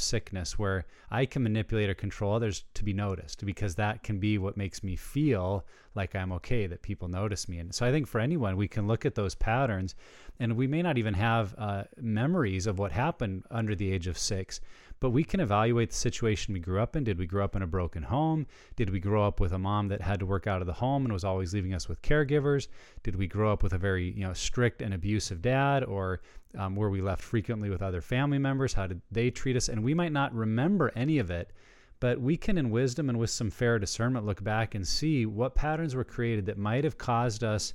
sickness 0.01 0.59
where 0.59 0.87
I 1.11 1.27
can 1.27 1.43
manipulate 1.43 1.91
or 1.91 1.95
control 1.95 2.35
others 2.35 2.65
to 2.75 2.85
be 2.85 2.93
noticed 2.93 3.44
because 3.44 3.75
that 3.75 4.03
can 4.03 4.19
be 4.19 4.39
what 4.39 4.56
makes 4.56 4.82
me 4.82 4.96
feel 4.96 5.65
like 5.94 6.15
I'm 6.15 6.32
okay, 6.32 6.67
that 6.67 6.82
people 6.82 7.09
notice 7.09 7.49
me. 7.49 7.59
And 7.59 7.75
so 7.75 7.85
I 7.85 7.91
think 7.91 8.06
for 8.06 8.20
anyone, 8.20 8.56
we 8.56 8.69
can 8.69 8.87
look 8.87 9.05
at 9.05 9.15
those 9.15 9.35
patterns 9.35 9.94
and 10.39 10.56
we 10.56 10.67
may 10.67 10.82
not 10.82 10.99
even 10.99 11.15
have 11.15 11.55
uh, 11.59 11.85
memories 12.01 12.67
of 12.67 12.79
what 12.79 12.93
happened 12.93 13.44
under 13.51 13.75
the 13.75 13.93
age 13.93 14.06
of 14.06 14.17
six, 14.17 14.61
but 15.01 15.11
we 15.11 15.25
can 15.25 15.41
evaluate 15.41 15.91
the 15.91 15.97
situation 15.97 16.55
we 16.55 16.61
grew 16.61 16.81
up 16.81 16.94
in. 16.94 17.05
Did 17.05 17.19
we 17.19 17.27
grow 17.27 17.44
up 17.44 17.56
in 17.56 17.63
a 17.63 17.67
broken 17.67 18.03
home? 18.03 18.47
Did 18.77 18.91
we 18.91 19.01
grow 19.01 19.27
up 19.27 19.41
with 19.41 19.53
a 19.53 19.59
mom 19.59 19.89
that 19.89 20.03
had 20.03 20.20
to 20.20 20.27
work 20.27 20.47
out 20.47 20.61
of 20.61 20.67
the 20.67 20.75
home 20.75 21.05
and 21.05 21.13
was 21.13 21.25
always 21.25 21.55
leaving 21.55 21.75
us 21.75 21.89
with 21.89 22.03
caregivers? 22.03 22.69
Did 23.03 23.17
we 23.17 23.27
grow 23.27 23.53
up 23.53 23.63
with 23.63 23.73
a 23.73 23.79
very 23.79 24.11
you 24.11 24.25
know 24.25 24.35
strict 24.35 24.82
and 24.82 24.93
abusive 24.94 25.41
dad, 25.43 25.85
or 25.85 26.20
um, 26.56 26.77
were 26.77 26.91
we 26.91 27.01
left 27.01 27.23
frequently 27.23 27.70
with 27.70 27.82
other 27.82 28.03
family 28.03 28.39
members? 28.39 28.75
How 28.75 28.87
did 28.87 29.01
they 29.11 29.31
treat 29.31 29.56
us? 29.56 29.69
And 29.69 29.82
we 29.82 29.94
might 29.94 30.13
not 30.13 30.35
remember 30.35 30.93
any 30.94 31.19
of 31.19 31.31
it, 31.31 31.53
but 32.01 32.21
we 32.21 32.37
can, 32.37 32.59
in 32.59 32.71
wisdom 32.71 33.09
and 33.09 33.19
with 33.19 33.31
some 33.31 33.51
fair 33.51 33.79
discernment, 33.79 34.27
look 34.27 34.43
back 34.43 34.75
and 34.75 34.87
see 34.87 35.27
what 35.27 35.55
patterns 35.55 35.95
were 35.95 36.05
created 36.05 36.47
that 36.47 36.59
might 36.59 36.85
have 36.85 36.99
caused 36.99 37.45
us 37.45 37.75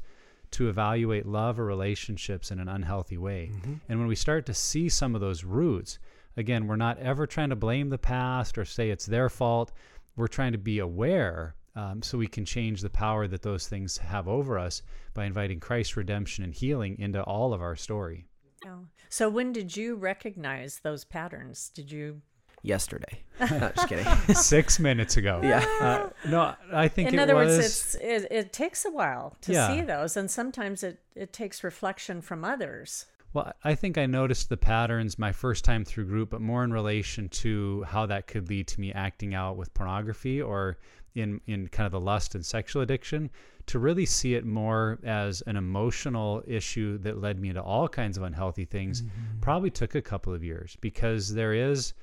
to 0.52 0.70
evaluate 0.70 1.26
love 1.26 1.60
or 1.60 1.66
relationships 1.66 2.52
in 2.52 2.60
an 2.60 2.68
unhealthy 2.68 3.18
way. 3.18 3.52
Mm-hmm. 3.54 3.74
And 3.90 4.00
when 4.00 4.08
we 4.08 4.16
start 4.16 4.46
to 4.48 4.54
see 4.54 4.90
some 4.90 5.16
of 5.16 5.22
those 5.22 5.44
roots, 5.44 6.00
Again, 6.38 6.68
we're 6.68 6.76
not 6.76 7.00
ever 7.00 7.26
trying 7.26 7.50
to 7.50 7.56
blame 7.56 7.90
the 7.90 7.98
past 7.98 8.58
or 8.58 8.66
say 8.66 8.90
it's 8.90 9.06
their 9.06 9.30
fault. 9.30 9.72
We're 10.16 10.28
trying 10.28 10.52
to 10.52 10.58
be 10.58 10.80
aware 10.80 11.56
um, 11.76 12.02
so 12.02 12.18
we 12.18 12.28
can 12.28 12.46
change 12.46 12.82
the 12.82 12.90
power 12.90 13.28
that 13.28 13.42
those 13.42 13.68
things 13.68 13.98
have 13.98 14.28
over 14.28 14.58
us 14.60 14.82
by 15.14 15.26
inviting 15.26 15.60
Christ's 15.60 15.98
redemption 15.98 16.44
and 16.44 16.54
healing 16.54 16.98
into 17.00 17.22
all 17.24 17.54
of 17.54 17.62
our 17.62 17.76
story. 17.76 18.26
Oh. 18.66 18.86
So, 19.10 19.30
when 19.30 19.52
did 19.52 19.76
you 19.76 19.96
recognize 19.96 20.80
those 20.80 21.06
patterns? 21.06 21.70
Did 21.74 21.92
you 21.92 22.22
yesterday. 22.66 23.24
no, 23.40 23.72
just 23.76 23.90
kidding. 23.90 24.06
Six 24.36 24.80
minutes 24.80 25.18
ago. 25.18 25.42
Yeah. 25.44 25.66
Uh, 25.80 26.10
no, 26.28 26.56
I 26.72 26.88
think. 26.88 27.12
In 27.12 27.20
other 27.20 27.36
was... 27.36 27.58
words, 27.58 27.66
it's, 27.66 27.96
it, 27.96 28.28
it 28.32 28.54
takes 28.54 28.86
a 28.86 28.92
while 28.92 29.36
to 29.42 29.52
yeah. 29.52 29.68
see 29.68 29.82
those, 29.82 30.16
and 30.16 30.32
sometimes 30.32 30.84
it 30.84 31.00
it 31.16 31.34
takes 31.34 31.64
reflection 31.64 32.22
from 32.22 32.46
others. 32.46 33.06
Well, 33.34 33.52
I 33.66 33.76
think 33.76 33.98
I 33.98 34.06
noticed 34.06 34.48
the 34.48 34.56
patterns 34.56 35.20
my 35.20 35.34
first 35.34 35.66
time 35.66 35.84
through 35.84 36.06
group, 36.06 36.30
but 36.30 36.40
more 36.40 36.64
in 36.64 36.72
relation 36.72 37.28
to 37.30 37.84
how 37.84 38.06
that 38.06 38.28
could 38.28 38.48
lead 38.48 38.68
to 38.70 38.80
me 38.80 38.94
acting 38.94 39.34
out 39.34 39.58
with 39.58 39.74
pornography 39.74 40.42
or 40.42 40.78
in 41.16 41.42
in 41.46 41.68
kind 41.68 41.86
of 41.86 41.92
the 41.92 42.00
lust 42.00 42.36
and 42.36 42.46
sexual 42.46 42.82
addiction. 42.82 43.30
To 43.68 43.80
really 43.80 44.06
see 44.06 44.36
it 44.36 44.46
more 44.46 45.00
as 45.04 45.42
an 45.42 45.58
emotional 45.58 46.44
issue 46.48 47.00
that 47.00 47.20
led 47.20 47.40
me 47.40 47.50
into 47.50 47.64
all 47.64 47.90
kinds 47.90 48.16
of 48.16 48.24
unhealthy 48.24 48.64
things, 48.64 49.02
mm-hmm. 49.02 49.40
probably 49.42 49.72
took 49.72 49.96
a 49.96 50.02
couple 50.02 50.34
of 50.34 50.44
years 50.44 50.78
because 50.82 51.34
there 51.34 51.54
is 51.54 51.94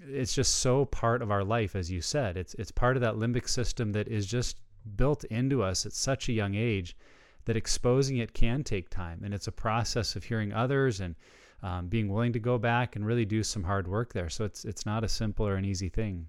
it's 0.00 0.34
just 0.34 0.56
so 0.56 0.84
part 0.86 1.22
of 1.22 1.30
our 1.30 1.44
life, 1.44 1.76
as 1.76 1.90
you 1.90 2.00
said. 2.00 2.36
It's 2.36 2.54
it's 2.54 2.70
part 2.70 2.96
of 2.96 3.02
that 3.02 3.14
limbic 3.14 3.48
system 3.48 3.92
that 3.92 4.08
is 4.08 4.26
just 4.26 4.58
built 4.96 5.24
into 5.24 5.62
us 5.62 5.86
at 5.86 5.92
such 5.92 6.28
a 6.28 6.32
young 6.32 6.54
age 6.54 6.96
that 7.44 7.56
exposing 7.56 8.18
it 8.18 8.34
can 8.34 8.62
take 8.62 8.88
time, 8.88 9.22
and 9.24 9.34
it's 9.34 9.48
a 9.48 9.52
process 9.52 10.16
of 10.16 10.24
hearing 10.24 10.52
others 10.52 11.00
and 11.00 11.14
um, 11.62 11.86
being 11.88 12.08
willing 12.08 12.32
to 12.32 12.38
go 12.40 12.58
back 12.58 12.96
and 12.96 13.06
really 13.06 13.24
do 13.24 13.42
some 13.42 13.64
hard 13.64 13.86
work 13.86 14.12
there. 14.12 14.28
So 14.28 14.44
it's 14.44 14.64
it's 14.64 14.86
not 14.86 15.04
a 15.04 15.08
simple 15.08 15.46
or 15.46 15.56
an 15.56 15.64
easy 15.64 15.88
thing. 15.88 16.26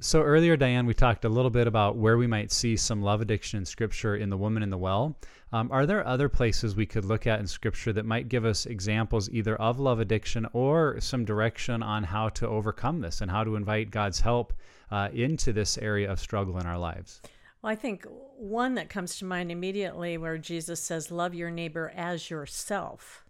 So 0.00 0.22
earlier, 0.22 0.56
Diane, 0.56 0.86
we 0.86 0.94
talked 0.94 1.24
a 1.24 1.28
little 1.28 1.50
bit 1.50 1.66
about 1.66 1.96
where 1.96 2.16
we 2.16 2.28
might 2.28 2.52
see 2.52 2.76
some 2.76 3.02
love 3.02 3.20
addiction 3.20 3.58
in 3.58 3.64
Scripture 3.64 4.14
in 4.14 4.30
the 4.30 4.36
woman 4.36 4.62
in 4.62 4.70
the 4.70 4.78
well. 4.78 5.16
Um, 5.52 5.72
are 5.72 5.86
there 5.86 6.06
other 6.06 6.28
places 6.28 6.76
we 6.76 6.86
could 6.86 7.04
look 7.04 7.26
at 7.26 7.40
in 7.40 7.48
Scripture 7.48 7.92
that 7.94 8.06
might 8.06 8.28
give 8.28 8.44
us 8.44 8.64
examples 8.66 9.28
either 9.30 9.56
of 9.56 9.80
love 9.80 9.98
addiction 9.98 10.46
or 10.52 11.00
some 11.00 11.24
direction 11.24 11.82
on 11.82 12.04
how 12.04 12.28
to 12.28 12.46
overcome 12.46 13.00
this 13.00 13.22
and 13.22 13.28
how 13.28 13.42
to 13.42 13.56
invite 13.56 13.90
God's 13.90 14.20
help 14.20 14.52
uh, 14.92 15.08
into 15.12 15.52
this 15.52 15.76
area 15.78 16.08
of 16.08 16.20
struggle 16.20 16.58
in 16.58 16.66
our 16.66 16.78
lives? 16.78 17.20
Well, 17.60 17.72
I 17.72 17.74
think 17.74 18.06
one 18.36 18.76
that 18.76 18.88
comes 18.88 19.18
to 19.18 19.24
mind 19.24 19.50
immediately 19.50 20.16
where 20.16 20.38
Jesus 20.38 20.78
says, 20.78 21.10
Love 21.10 21.34
your 21.34 21.50
neighbor 21.50 21.92
as 21.96 22.30
yourself 22.30 23.24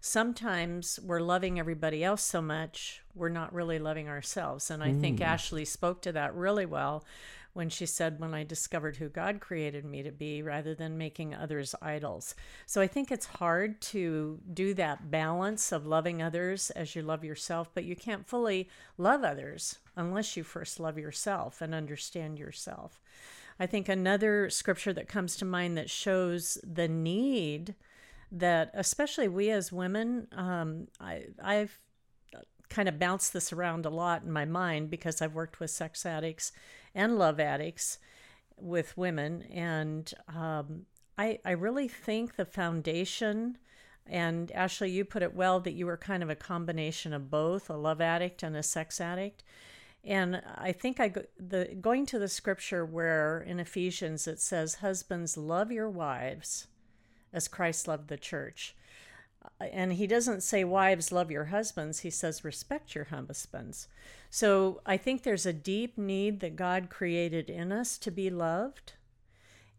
sometimes 0.00 0.98
we're 1.02 1.20
loving 1.20 1.58
everybody 1.58 2.02
else 2.02 2.22
so 2.22 2.40
much, 2.40 3.02
we're 3.14 3.28
not 3.28 3.52
really 3.52 3.78
loving 3.78 4.08
ourselves. 4.08 4.70
And 4.70 4.82
I 4.82 4.90
mm. 4.90 5.00
think 5.00 5.20
Ashley 5.20 5.64
spoke 5.64 6.02
to 6.02 6.12
that 6.12 6.34
really 6.34 6.66
well 6.66 7.04
when 7.52 7.68
she 7.68 7.86
said, 7.86 8.20
When 8.20 8.34
I 8.34 8.44
discovered 8.44 8.96
who 8.96 9.08
God 9.08 9.40
created 9.40 9.84
me 9.84 10.02
to 10.02 10.10
be, 10.10 10.42
rather 10.42 10.74
than 10.74 10.96
making 10.96 11.34
others 11.34 11.74
idols. 11.82 12.34
So 12.66 12.80
I 12.80 12.86
think 12.86 13.10
it's 13.10 13.26
hard 13.26 13.80
to 13.82 14.38
do 14.52 14.72
that 14.74 15.10
balance 15.10 15.72
of 15.72 15.86
loving 15.86 16.22
others 16.22 16.70
as 16.70 16.94
you 16.94 17.02
love 17.02 17.24
yourself, 17.24 17.70
but 17.74 17.84
you 17.84 17.96
can't 17.96 18.26
fully 18.26 18.68
love 18.96 19.24
others 19.24 19.78
unless 19.96 20.36
you 20.36 20.44
first 20.44 20.80
love 20.80 20.98
yourself 20.98 21.60
and 21.60 21.74
understand 21.74 22.38
yourself. 22.38 23.00
I 23.58 23.66
think 23.66 23.88
another 23.88 24.48
scripture 24.48 24.94
that 24.94 25.08
comes 25.08 25.36
to 25.36 25.44
mind 25.44 25.76
that 25.76 25.90
shows 25.90 26.56
the 26.64 26.88
need 26.88 27.74
that 28.32 28.70
especially 28.74 29.28
we 29.28 29.50
as 29.50 29.72
women, 29.72 30.28
um, 30.32 30.88
I, 31.00 31.24
I've 31.42 31.78
kind 32.68 32.88
of 32.88 32.98
bounced 32.98 33.32
this 33.32 33.52
around 33.52 33.84
a 33.84 33.90
lot 33.90 34.22
in 34.22 34.30
my 34.30 34.44
mind 34.44 34.88
because 34.90 35.20
I've 35.20 35.34
worked 35.34 35.60
with 35.60 35.70
sex 35.70 36.06
addicts 36.06 36.52
and 36.94 37.18
love 37.18 37.40
addicts 37.40 37.98
with 38.56 38.96
women, 38.96 39.42
and 39.50 40.12
um, 40.28 40.86
I, 41.18 41.40
I 41.44 41.52
really 41.52 41.88
think 41.88 42.36
the 42.36 42.44
foundation. 42.44 43.58
And 44.06 44.50
Ashley, 44.52 44.90
you 44.90 45.04
put 45.04 45.22
it 45.22 45.34
well 45.34 45.60
that 45.60 45.72
you 45.72 45.86
were 45.86 45.96
kind 45.96 46.22
of 46.22 46.30
a 46.30 46.34
combination 46.34 47.12
of 47.12 47.30
both, 47.30 47.70
a 47.70 47.76
love 47.76 48.00
addict 48.00 48.42
and 48.42 48.56
a 48.56 48.62
sex 48.62 49.00
addict. 49.00 49.44
And 50.02 50.42
I 50.56 50.72
think 50.72 50.98
I 50.98 51.08
go, 51.08 51.22
the 51.38 51.76
going 51.80 52.06
to 52.06 52.18
the 52.18 52.28
scripture 52.28 52.84
where 52.84 53.40
in 53.40 53.60
Ephesians 53.60 54.26
it 54.26 54.40
says, 54.40 54.76
"Husbands, 54.76 55.36
love 55.36 55.70
your 55.70 55.90
wives 55.90 56.66
as 57.32 57.48
Christ 57.48 57.88
loved 57.88 58.08
the 58.08 58.16
church. 58.16 58.74
And 59.60 59.94
he 59.94 60.06
doesn't 60.06 60.42
say, 60.42 60.64
Wives, 60.64 61.12
love 61.12 61.30
your 61.30 61.46
husbands. 61.46 62.00
He 62.00 62.10
says, 62.10 62.44
Respect 62.44 62.94
your 62.94 63.04
husbands. 63.04 63.88
So 64.28 64.80
I 64.84 64.96
think 64.96 65.22
there's 65.22 65.46
a 65.46 65.52
deep 65.52 65.96
need 65.96 66.40
that 66.40 66.56
God 66.56 66.90
created 66.90 67.48
in 67.48 67.72
us 67.72 67.98
to 67.98 68.10
be 68.10 68.30
loved. 68.30 68.92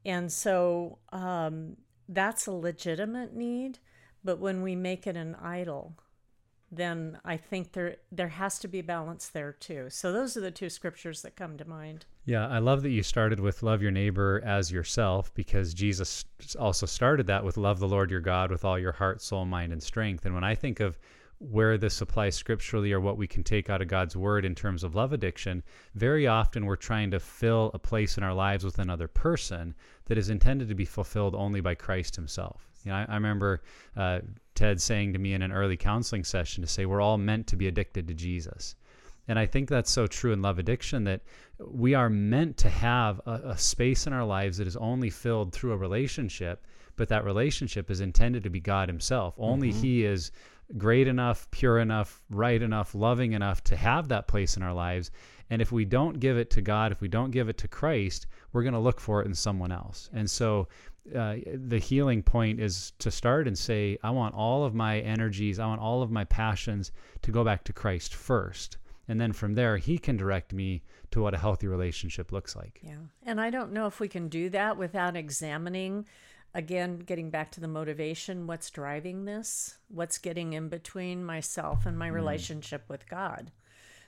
And 0.03 0.31
so 0.31 0.98
um, 1.12 1.77
that's 2.10 2.48
a 2.48 2.51
legitimate 2.51 3.36
need. 3.36 3.79
But 4.24 4.39
when 4.39 4.62
we 4.62 4.75
make 4.75 5.08
it 5.08 5.15
an 5.15 5.36
idol, 5.36 5.96
then 6.71 7.19
I 7.25 7.35
think 7.35 7.73
there 7.73 7.97
there 8.11 8.29
has 8.29 8.57
to 8.59 8.67
be 8.67 8.81
balance 8.81 9.27
there 9.27 9.51
too. 9.51 9.87
So 9.89 10.13
those 10.13 10.37
are 10.37 10.41
the 10.41 10.51
two 10.51 10.69
scriptures 10.69 11.21
that 11.21 11.35
come 11.35 11.57
to 11.57 11.67
mind. 11.67 12.05
Yeah, 12.25 12.47
I 12.47 12.59
love 12.59 12.81
that 12.83 12.91
you 12.91 13.03
started 13.03 13.39
with 13.39 13.61
love 13.61 13.81
your 13.81 13.91
neighbor 13.91 14.41
as 14.45 14.71
yourself 14.71 15.33
because 15.33 15.73
Jesus 15.73 16.23
also 16.57 16.85
started 16.85 17.27
that 17.27 17.43
with 17.43 17.57
love 17.57 17.79
the 17.79 17.87
Lord 17.87 18.09
your 18.09 18.21
God 18.21 18.51
with 18.51 18.63
all 18.63 18.79
your 18.79 18.93
heart, 18.93 19.21
soul, 19.21 19.45
mind 19.45 19.73
and 19.73 19.83
strength. 19.83 20.25
And 20.25 20.33
when 20.33 20.43
I 20.43 20.55
think 20.55 20.79
of 20.79 20.97
where 21.39 21.77
this 21.77 21.99
applies 22.01 22.35
scripturally 22.35 22.93
or 22.93 22.99
what 22.99 23.17
we 23.17 23.27
can 23.27 23.43
take 23.43 23.69
out 23.69 23.81
of 23.81 23.87
God's 23.87 24.15
word 24.15 24.45
in 24.45 24.53
terms 24.53 24.83
of 24.83 24.93
love 24.93 25.11
addiction, 25.11 25.63
very 25.95 26.27
often 26.27 26.65
we're 26.65 26.75
trying 26.75 27.09
to 27.11 27.19
fill 27.19 27.71
a 27.73 27.79
place 27.79 28.17
in 28.17 28.23
our 28.23 28.33
lives 28.33 28.63
with 28.63 28.77
another 28.77 29.07
person 29.07 29.73
that 30.05 30.19
is 30.19 30.29
intended 30.29 30.69
to 30.69 30.75
be 30.75 30.85
fulfilled 30.85 31.33
only 31.33 31.59
by 31.59 31.73
Christ 31.73 32.15
himself. 32.15 32.69
You 32.83 32.91
know, 32.91 32.97
I, 32.97 33.05
I 33.09 33.13
remember 33.15 33.61
uh, 33.97 34.19
Ted 34.62 34.80
saying 34.80 35.13
to 35.13 35.18
me 35.18 35.34
in 35.34 35.41
an 35.41 35.51
early 35.51 35.75
counseling 35.75 36.24
session 36.24 36.62
to 36.62 36.68
say 36.68 36.86
we're 36.86 37.01
all 37.01 37.18
meant 37.18 37.48
to 37.48 37.56
be 37.56 37.68
addicted 37.68 38.08
to 38.08 38.13
Jesus. 38.13 38.75
And 39.27 39.39
I 39.39 39.48
think 39.48 39.68
that's 39.68 39.89
so 39.89 40.06
true 40.06 40.34
in 40.34 40.44
love 40.44 40.60
addiction 40.60 41.03
that 41.06 41.22
we 41.58 41.96
are 41.96 42.12
meant 42.12 42.58
to 42.58 42.70
have 42.70 43.20
a, 43.25 43.32
a, 43.32 43.58
space 43.58 44.06
in 44.06 44.13
our 44.13 44.24
lives 44.24 44.58
that 44.58 44.68
is 44.68 44.77
only 44.77 45.10
filled 45.10 45.51
through 45.51 45.72
a 45.72 45.77
relationship, 45.77 46.68
but 46.96 47.10
that 47.10 47.25
relationship 47.25 47.89
is 47.89 48.01
intended 48.01 48.44
to 48.44 48.51
be 48.51 48.60
God 48.60 48.88
Himself. 48.88 49.34
Only 49.39 49.72
mm-hmm. 49.72 49.82
He 49.82 50.06
is 50.06 50.32
great 50.77 51.08
enough, 51.08 51.50
pure 51.50 51.80
enough, 51.80 52.22
right 52.30 52.62
enough, 52.62 52.94
loving 52.94 53.34
enough 53.34 53.63
to 53.63 53.75
have 53.75 54.10
that 54.10 54.27
place 54.27 54.58
in 54.58 54.62
our 54.62 54.75
lives. 54.75 55.10
And 55.50 55.60
if 55.60 55.72
we 55.72 55.86
don't 55.86 56.20
give 56.20 56.38
it 56.38 56.51
to 56.51 56.62
God, 56.62 56.91
if 56.91 57.01
we 57.01 57.08
don't 57.08 57.32
give 57.32 57.50
it 57.50 57.58
to 57.58 57.68
Christ, 57.68 58.27
we're 58.53 58.63
going 58.63 58.75
to 58.75 58.80
look 58.80 59.00
for 59.00 59.24
it 59.24 59.25
in 59.25 59.34
someone 59.34 59.72
else. 59.72 60.10
And 60.13 60.30
so 60.30 60.68
uh, 61.15 61.36
the 61.53 61.79
healing 61.79 62.22
point 62.22 62.60
is 62.60 62.93
to 63.00 63.10
start 63.10 63.48
and 63.48 63.58
say, 63.58 63.98
I 64.03 64.12
want 64.12 64.36
all 64.36 64.63
of 64.65 64.75
my 64.75 65.00
energies, 65.00 65.60
I 65.60 65.65
want 65.65 65.81
all 65.81 66.01
of 66.03 66.12
my 66.12 66.25
passions 66.25 66.91
to 67.24 67.31
go 67.31 67.43
back 67.43 67.63
to 67.65 67.74
Christ 67.74 68.13
first. 68.13 68.77
And 69.08 69.20
then 69.20 69.34
from 69.34 69.55
there, 69.55 69.77
He 69.77 69.98
can 69.98 70.15
direct 70.15 70.53
me 70.53 70.84
to 71.12 71.22
what 71.22 71.34
a 71.34 71.38
healthy 71.38 71.67
relationship 71.67 72.31
looks 72.31 72.55
like. 72.55 72.79
Yeah. 72.84 72.96
And 73.24 73.41
I 73.41 73.50
don't 73.50 73.74
know 73.74 73.88
if 73.88 74.00
we 74.00 74.08
can 74.08 74.29
do 74.29 74.50
that 74.50 74.77
without 74.77 75.17
examining, 75.17 76.05
again, 76.53 77.00
getting 77.00 77.29
back 77.29 77.51
to 77.51 77.60
the 77.60 77.67
motivation 77.67 78.48
what's 78.48 78.70
driving 78.70 79.25
this? 79.25 79.77
What's 79.89 80.17
getting 80.17 80.53
in 80.53 80.70
between 80.70 81.25
myself 81.25 81.86
and 81.86 81.98
my 81.98 82.10
mm. 82.10 82.13
relationship 82.13 82.86
with 82.88 83.10
God? 83.10 83.51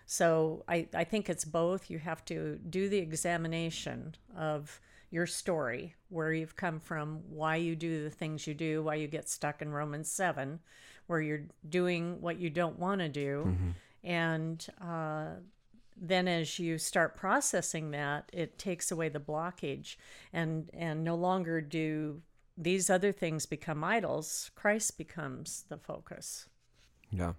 So 0.06 0.64
I, 0.68 0.88
I 0.94 1.04
think 1.04 1.30
it's 1.30 1.46
both. 1.46 1.90
You 1.90 2.00
have 2.00 2.24
to 2.26 2.60
do 2.70 2.88
the 2.88 3.00
examination 3.00 4.16
of 4.38 4.80
your 5.14 5.28
story, 5.28 5.94
where 6.10 6.34
you've 6.34 6.56
come 6.56 6.80
from, 6.80 7.22
why 7.30 7.56
you 7.56 7.76
do 7.76 8.04
the 8.04 8.10
things 8.10 8.48
you 8.48 8.56
do, 8.56 8.82
why 8.82 8.96
you 8.96 9.08
get 9.08 9.30
stuck 9.30 9.62
in 9.62 9.72
Romans 9.72 10.10
7, 10.10 10.60
where 11.06 11.22
you're 11.22 11.44
doing 11.70 12.20
what 12.20 12.40
you 12.40 12.50
don't 12.50 12.80
want 12.80 13.00
to 13.00 13.10
do. 13.10 13.44
Mm-hmm. 13.46 13.70
And 14.04 14.68
uh, 14.82 15.26
then 15.96 16.28
as 16.28 16.58
you 16.58 16.80
start 16.80 17.16
processing 17.16 17.92
that, 17.92 18.28
it 18.34 18.58
takes 18.58 18.92
away 18.92 19.08
the 19.08 19.20
blockage 19.20 19.98
and, 20.34 20.72
and 20.74 21.04
no 21.04 21.14
longer 21.14 21.62
do 21.62 22.24
these 22.58 22.90
other 22.90 23.12
things 23.12 23.46
become 23.46 23.84
idols. 23.84 24.50
Christ 24.56 24.98
becomes 24.98 25.66
the 25.70 25.78
focus. 25.78 26.48
Yeah. 27.12 27.34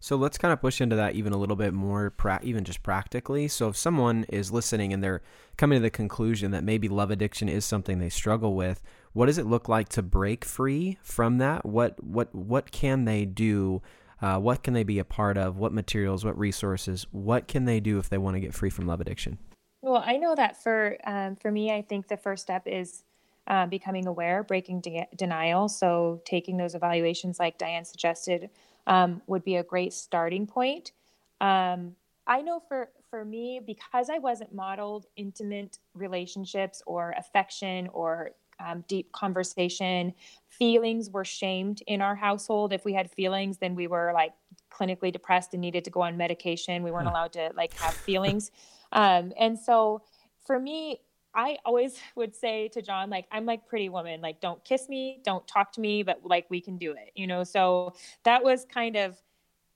So 0.00 0.16
let's 0.16 0.38
kind 0.38 0.52
of 0.52 0.60
push 0.60 0.80
into 0.80 0.96
that 0.96 1.14
even 1.14 1.32
a 1.32 1.36
little 1.36 1.56
bit 1.56 1.72
more, 1.72 2.10
pra- 2.10 2.40
even 2.42 2.64
just 2.64 2.82
practically. 2.82 3.48
So 3.48 3.68
if 3.68 3.76
someone 3.76 4.24
is 4.28 4.52
listening 4.52 4.92
and 4.92 5.02
they're 5.02 5.22
coming 5.56 5.78
to 5.78 5.82
the 5.82 5.90
conclusion 5.90 6.50
that 6.50 6.64
maybe 6.64 6.88
love 6.88 7.10
addiction 7.10 7.48
is 7.48 7.64
something 7.64 7.98
they 7.98 8.08
struggle 8.08 8.54
with, 8.54 8.82
what 9.12 9.26
does 9.26 9.38
it 9.38 9.46
look 9.46 9.68
like 9.68 9.88
to 9.90 10.02
break 10.02 10.44
free 10.44 10.98
from 11.02 11.38
that? 11.38 11.64
What 11.64 12.02
what 12.02 12.34
what 12.34 12.70
can 12.70 13.04
they 13.04 13.24
do? 13.24 13.82
Uh, 14.20 14.38
what 14.38 14.62
can 14.62 14.74
they 14.74 14.84
be 14.84 14.98
a 14.98 15.04
part 15.04 15.36
of? 15.36 15.58
What 15.58 15.72
materials? 15.72 16.24
What 16.24 16.38
resources? 16.38 17.06
What 17.10 17.48
can 17.48 17.64
they 17.64 17.80
do 17.80 17.98
if 17.98 18.08
they 18.08 18.18
want 18.18 18.36
to 18.36 18.40
get 18.40 18.54
free 18.54 18.70
from 18.70 18.86
love 18.86 19.00
addiction? 19.00 19.38
Well, 19.82 20.02
I 20.04 20.16
know 20.16 20.34
that 20.34 20.62
for 20.62 20.96
um, 21.04 21.36
for 21.36 21.50
me, 21.50 21.72
I 21.72 21.82
think 21.82 22.08
the 22.08 22.16
first 22.16 22.42
step 22.42 22.66
is 22.66 23.04
uh, 23.46 23.66
becoming 23.66 24.06
aware, 24.06 24.42
breaking 24.42 24.80
de- 24.80 25.08
denial. 25.14 25.68
So 25.68 26.20
taking 26.24 26.56
those 26.56 26.74
evaluations, 26.74 27.38
like 27.38 27.58
Diane 27.58 27.84
suggested, 27.84 28.50
um, 28.86 29.22
would 29.26 29.44
be 29.44 29.56
a 29.56 29.62
great 29.62 29.92
starting 29.92 30.46
point. 30.46 30.92
Um, 31.40 31.96
I 32.26 32.42
know 32.42 32.60
for 32.68 32.90
for 33.10 33.24
me 33.24 33.60
because 33.64 34.10
I 34.10 34.18
wasn't 34.18 34.54
modeled 34.54 35.06
intimate 35.16 35.78
relationships 35.94 36.82
or 36.86 37.14
affection 37.16 37.88
or 37.92 38.32
um, 38.58 38.84
deep 38.88 39.12
conversation. 39.12 40.14
Feelings 40.48 41.10
were 41.10 41.24
shamed 41.24 41.82
in 41.86 42.00
our 42.00 42.14
household. 42.14 42.72
If 42.72 42.84
we 42.84 42.94
had 42.94 43.10
feelings, 43.10 43.58
then 43.58 43.74
we 43.74 43.86
were 43.86 44.12
like 44.14 44.32
clinically 44.72 45.12
depressed 45.12 45.52
and 45.52 45.60
needed 45.60 45.84
to 45.84 45.90
go 45.90 46.00
on 46.00 46.16
medication. 46.16 46.82
We 46.82 46.90
weren't 46.90 47.08
allowed 47.08 47.32
to 47.34 47.52
like 47.54 47.74
have 47.74 47.94
feelings. 47.98 48.50
Um, 48.92 49.32
and 49.36 49.58
so 49.58 50.02
for 50.46 50.60
me, 50.60 51.00
I 51.36 51.58
always 51.64 51.98
would 52.16 52.34
say 52.34 52.68
to 52.68 52.82
John, 52.82 53.10
like, 53.10 53.26
I'm 53.30 53.46
like 53.46 53.66
pretty 53.68 53.88
woman, 53.88 54.20
like, 54.20 54.40
don't 54.40 54.64
kiss 54.64 54.88
me, 54.88 55.20
don't 55.24 55.46
talk 55.46 55.70
to 55.72 55.80
me, 55.80 56.02
but 56.02 56.20
like, 56.24 56.46
we 56.50 56.60
can 56.60 56.78
do 56.78 56.92
it, 56.92 57.12
you 57.14 57.26
know? 57.26 57.44
So 57.44 57.94
that 58.24 58.42
was 58.42 58.64
kind 58.64 58.96
of 58.96 59.16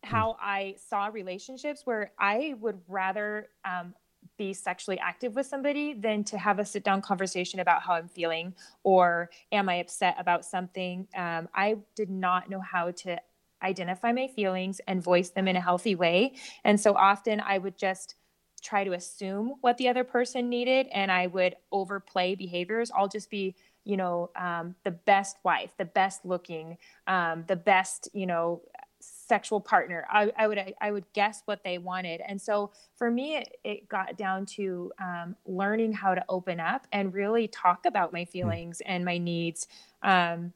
hmm. 0.03 0.11
how 0.11 0.37
I 0.41 0.75
saw 0.89 1.07
relationships 1.07 1.83
where 1.85 2.13
I 2.19 2.55
would 2.61 2.81
rather 2.89 3.49
um, 3.65 3.95
be 4.37 4.55
sexually 4.55 4.99
active 4.99 5.35
with 5.35 5.47
somebody 5.47 5.93
than 5.93 6.25
to 6.25 6.39
have 6.39 6.59
a 6.59 6.65
sit 6.65 6.83
down 6.83 7.03
conversation 7.03 7.61
about 7.61 7.83
how 7.83 7.93
I'm 7.93 8.09
feeling 8.09 8.55
or 8.83 9.31
am 9.53 9.69
I 9.69 9.77
upset 9.77 10.17
about 10.19 10.45
something. 10.45 11.07
Um, 11.15 11.49
I 11.55 11.77
did 11.95 12.11
not 12.11 12.49
know 12.49 12.61
how 12.61 12.91
to 12.91 13.21
identify 13.63 14.13
my 14.13 14.29
feelings 14.29 14.81
and 14.87 15.03
voice 15.03 15.31
them 15.31 15.47
in 15.47 15.57
a 15.57 15.61
healthy 15.61 15.95
way. 15.95 16.33
And 16.65 16.81
so 16.81 16.95
often 16.95 17.41
I 17.41 17.59
would 17.59 17.77
just 17.77 18.15
try 18.63 18.85
to 18.85 18.93
assume 18.93 19.55
what 19.61 19.79
the 19.79 19.89
other 19.89 20.05
person 20.05 20.49
needed 20.49 20.87
and 20.93 21.11
I 21.11 21.27
would 21.27 21.57
overplay 21.73 22.35
behaviors. 22.35 22.91
I'll 22.95 23.09
just 23.09 23.31
be, 23.31 23.55
you 23.85 23.97
know, 23.97 24.31
um, 24.37 24.75
the 24.85 24.91
best 24.91 25.37
wife, 25.45 25.73
the 25.79 25.85
best 25.85 26.25
looking, 26.25 26.79
um, 27.07 27.45
the 27.47 27.57
best, 27.57 28.09
you 28.13 28.27
know, 28.27 28.63
sexual 29.01 29.61
partner. 29.61 30.07
I, 30.11 30.33
I, 30.37 30.47
would 30.47 30.75
I 30.81 30.91
would 30.91 31.05
guess 31.13 31.43
what 31.47 31.65
they 31.65 31.79
wanted, 31.79 32.21
and 32.27 32.41
so 32.41 32.71
for 32.97 33.11
me, 33.11 33.37
it, 33.37 33.57
it 33.65 33.89
got 33.89 34.17
down 34.17 34.47
to 34.47 34.93
um, 35.01 35.37
learning 35.47 35.93
how 35.93 36.15
to 36.15 36.25
open 36.29 36.61
up 36.61 36.87
and 36.93 37.13
really 37.13 37.49
talk 37.49 37.87
about 37.87 38.13
my 38.13 38.25
hmm. 38.25 38.31
feelings 38.31 38.83
and 38.85 39.05
my 39.05 39.19
needs, 39.19 39.67
um, 40.03 40.53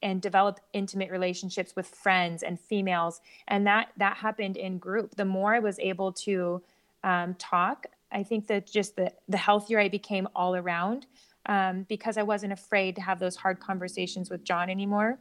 and 0.00 0.22
develop 0.22 0.60
intimate 0.72 1.10
relationships 1.10 1.74
with 1.74 1.88
friends 1.88 2.44
and 2.44 2.60
females. 2.60 3.20
And 3.48 3.66
that 3.66 3.88
that 3.96 4.16
happened 4.16 4.56
in 4.56 4.78
group. 4.78 5.16
The 5.16 5.24
more 5.24 5.54
I 5.54 5.58
was 5.58 5.78
able 5.80 6.12
to 6.12 6.62
um, 7.04 7.34
talk, 7.34 7.86
I 8.10 8.22
think 8.22 8.46
that 8.48 8.66
just 8.66 8.96
the 8.96 9.12
the 9.28 9.36
healthier 9.36 9.78
I 9.78 9.88
became 9.88 10.28
all 10.34 10.56
around. 10.56 11.06
Um, 11.46 11.86
because 11.88 12.18
I 12.18 12.24
wasn't 12.24 12.52
afraid 12.52 12.94
to 12.96 13.00
have 13.00 13.18
those 13.18 13.34
hard 13.34 13.58
conversations 13.58 14.28
with 14.28 14.44
John 14.44 14.68
anymore. 14.68 15.18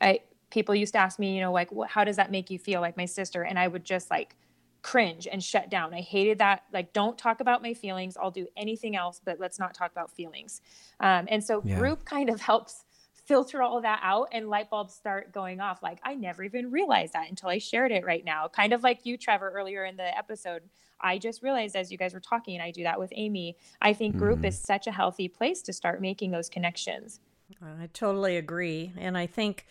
I 0.00 0.20
people 0.50 0.74
used 0.74 0.92
to 0.92 1.00
ask 1.00 1.18
me, 1.18 1.34
you 1.34 1.40
know, 1.40 1.52
like, 1.52 1.70
how 1.88 2.04
does 2.04 2.16
that 2.16 2.30
make 2.30 2.50
you 2.50 2.58
feel? 2.58 2.80
Like 2.80 2.96
my 2.96 3.06
sister, 3.06 3.42
and 3.42 3.58
I 3.58 3.66
would 3.66 3.84
just 3.84 4.10
like 4.10 4.36
cringe 4.82 5.26
and 5.26 5.42
shut 5.42 5.70
down. 5.70 5.92
I 5.92 6.02
hated 6.02 6.38
that. 6.38 6.62
Like, 6.72 6.92
don't 6.92 7.18
talk 7.18 7.40
about 7.40 7.62
my 7.62 7.74
feelings. 7.74 8.16
I'll 8.16 8.30
do 8.30 8.46
anything 8.56 8.94
else, 8.94 9.20
but 9.24 9.40
let's 9.40 9.58
not 9.58 9.74
talk 9.74 9.90
about 9.90 10.14
feelings. 10.14 10.60
Um, 11.00 11.26
and 11.28 11.42
so 11.42 11.62
yeah. 11.64 11.78
group 11.78 12.04
kind 12.04 12.30
of 12.30 12.40
helps 12.50 12.84
filter 13.24 13.62
all 13.62 13.80
that 13.80 14.00
out 14.02 14.28
and 14.32 14.48
light 14.48 14.70
bulbs 14.70 14.94
start 14.94 15.32
going 15.32 15.60
off. 15.60 15.82
Like 15.82 15.98
i 16.02 16.14
never 16.14 16.42
even 16.42 16.70
realized 16.70 17.12
that 17.14 17.28
until 17.28 17.48
i 17.48 17.58
shared 17.58 17.92
it 17.92 18.04
right 18.04 18.24
now. 18.24 18.48
Kind 18.48 18.72
of 18.72 18.82
like 18.82 19.04
you 19.04 19.16
trevor 19.16 19.50
earlier 19.50 19.84
in 19.84 19.96
the 19.96 20.16
episode 20.16 20.62
i 21.00 21.18
just 21.18 21.42
realized 21.42 21.76
as 21.76 21.90
you 21.90 21.98
guys 21.98 22.14
were 22.14 22.20
talking 22.20 22.54
and 22.54 22.62
i 22.62 22.70
do 22.70 22.82
that 22.84 22.98
with 22.98 23.12
amy 23.16 23.56
i 23.82 23.92
think 23.92 24.16
group 24.16 24.40
mm. 24.40 24.46
is 24.46 24.58
such 24.58 24.86
a 24.86 24.92
healthy 24.92 25.28
place 25.28 25.60
to 25.62 25.72
start 25.72 26.00
making 26.00 26.30
those 26.30 26.48
connections. 26.48 27.20
I 27.62 27.88
totally 27.92 28.36
agree. 28.36 28.92
And 28.96 29.16
i 29.18 29.26
think 29.26 29.66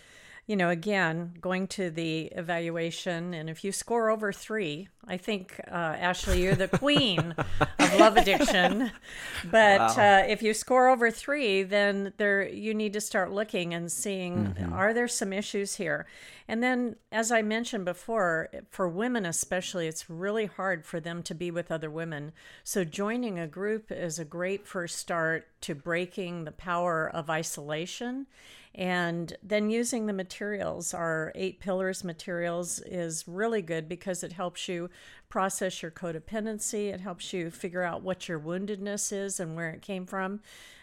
you 0.46 0.58
know, 0.58 0.70
again, 0.70 1.34
going 1.40 1.68
to 1.68 1.90
the 1.90 2.24
evaluation, 2.36 3.34
and 3.34 3.50
if 3.50 3.64
you 3.64 3.72
score 3.72 4.10
over 4.10 4.34
three, 4.34 4.90
I 5.08 5.16
think, 5.16 5.60
uh, 5.72 5.96
Ashley, 6.00 6.44
you're 6.44 6.56
the 6.56 6.68
queen 6.68 7.34
of 7.80 8.00
love 8.00 8.18
addiction. 8.18 8.92
But 9.50 9.98
wow. 9.98 10.22
uh, 10.22 10.26
if 10.28 10.42
you 10.42 10.54
score 10.54 10.88
over 10.90 11.12
three, 11.12 11.64
then 11.64 12.14
there 12.18 12.48
you 12.48 12.74
need 12.74 12.94
to 12.94 13.02
start 13.02 13.32
looking 13.32 13.74
and 13.74 13.92
seeing 13.92 14.54
mm-hmm. 14.56 14.74
are 14.74 14.94
there 14.94 15.08
some 15.08 15.34
issues 15.34 15.76
here. 15.76 16.08
And 16.48 16.64
then, 16.64 16.96
as 17.12 17.32
I 17.32 17.42
mentioned 17.42 17.86
before, 17.86 18.50
for 18.70 18.88
women 18.88 19.26
especially, 19.26 19.88
it's 19.88 20.10
really 20.10 20.46
hard 20.46 20.86
for 20.86 21.00
them 21.00 21.24
to 21.24 21.36
be 21.36 21.52
with 21.52 21.72
other 21.72 21.90
women. 21.90 22.32
So 22.64 22.84
joining 22.84 23.38
a 23.38 23.48
group 23.48 23.92
is 23.92 24.18
a 24.18 24.26
great 24.26 24.66
first 24.66 24.98
start 24.98 25.48
to 25.62 25.76
breaking 25.76 26.46
the 26.46 26.52
power 26.52 27.10
of 27.10 27.30
isolation 27.30 28.28
and 28.75 29.36
then 29.44 29.70
using 29.70 30.08
the 30.08 30.13
materials, 30.13 30.94
our 30.94 31.32
eight 31.36 31.60
pillars 31.60 32.03
materials 32.03 32.80
is 32.80 33.27
really 33.27 33.62
good 33.62 33.88
because 33.88 34.24
it 34.24 34.34
helps 34.34 34.68
you 34.68 34.89
process 35.30 35.82
your 35.82 35.92
codependency. 35.92 36.92
It 36.92 37.00
helps 37.00 37.34
you 37.34 37.51
figure 37.51 37.84
out 37.84 38.01
what 38.01 38.27
your 38.27 38.39
woundedness 38.39 39.13
is 39.13 39.39
and 39.39 39.56
where 39.56 39.70
it 39.70 39.84
came 39.84 40.08
from. 40.08 40.42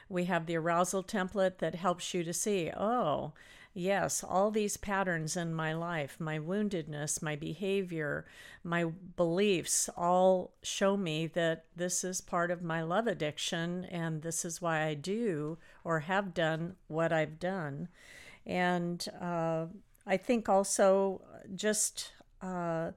We 0.09 0.27
have 0.27 0.47
the 0.47 0.57
arousal 0.57 1.03
template 1.03 1.59
that 1.59 1.75
helps 1.75 2.15
you 2.15 2.23
to 2.25 2.33
see, 2.33 2.71
oh, 2.77 3.33
yes, 3.75 4.25
all 4.25 4.51
these 4.51 4.77
patterns 4.77 5.37
in 5.37 5.55
my 5.55 5.73
life, 5.73 6.17
my 6.19 6.39
woundedness, 6.39 7.23
my 7.23 7.37
behavior, 7.37 8.27
my 8.65 8.85
beliefs 9.17 9.89
all 9.97 10.53
show 10.63 10.97
me 10.97 11.27
that 11.29 11.65
this 11.77 12.05
is 12.05 12.21
part 12.21 12.51
of 12.51 12.63
my 12.63 12.83
love 12.83 13.07
addiction 13.07 13.85
and 13.85 14.23
this 14.23 14.45
is 14.45 14.61
why 14.61 14.83
I 14.83 14.95
do 14.95 15.59
or 15.85 16.01
have 16.01 16.35
done 16.35 16.77
what 16.89 17.13
I've 17.13 17.39
done. 17.39 17.89
And 18.45 19.07
uh, 19.21 19.67
I 20.07 20.17
think 20.17 20.49
also 20.49 21.23
just 21.55 22.13
uh, 22.43 22.91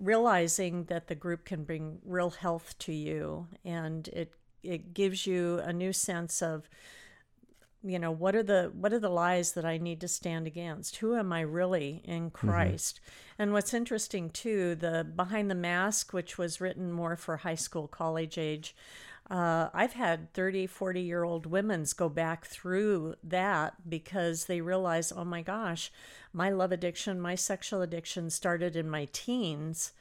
realizing 0.00 0.84
that 0.84 1.06
the 1.06 1.14
group 1.14 1.44
can 1.44 1.64
bring 1.64 1.98
real 2.04 2.30
health 2.30 2.74
to 2.80 2.92
you 2.92 3.46
and 3.64 4.08
it 4.08 4.32
it 4.62 4.94
gives 4.94 5.26
you 5.28 5.60
a 5.60 5.72
new 5.72 5.92
sense 5.92 6.42
of 6.42 6.68
you 7.86 7.98
know 7.98 8.10
what 8.10 8.34
are 8.34 8.42
the 8.42 8.70
what 8.74 8.92
are 8.92 8.98
the 8.98 9.08
lies 9.08 9.52
that 9.52 9.64
i 9.64 9.78
need 9.78 10.00
to 10.00 10.08
stand 10.08 10.46
against 10.46 10.96
who 10.96 11.14
am 11.14 11.32
i 11.32 11.40
really 11.40 12.02
in 12.04 12.30
mm-hmm. 12.30 12.48
christ 12.48 13.00
mm-hmm. 13.00 13.42
and 13.42 13.52
what's 13.52 13.74
interesting 13.74 14.30
too 14.30 14.74
the 14.74 15.06
behind 15.16 15.50
the 15.50 15.54
mask 15.54 16.12
which 16.12 16.36
was 16.36 16.60
written 16.60 16.90
more 16.90 17.16
for 17.16 17.38
high 17.38 17.54
school 17.54 17.86
college 17.86 18.38
age 18.38 18.74
uh, 19.30 19.68
i've 19.72 19.94
had 19.94 20.32
30 20.34 20.66
40 20.66 21.00
year 21.00 21.24
old 21.24 21.46
women's 21.46 21.92
go 21.92 22.08
back 22.08 22.46
through 22.46 23.14
that 23.22 23.74
because 23.88 24.46
they 24.46 24.60
realize 24.60 25.12
oh 25.12 25.24
my 25.24 25.42
gosh 25.42 25.92
my 26.32 26.50
love 26.50 26.72
addiction 26.72 27.20
my 27.20 27.34
sexual 27.34 27.82
addiction 27.82 28.30
started 28.30 28.76
in 28.76 28.88
my 28.88 29.06
teens 29.12 29.92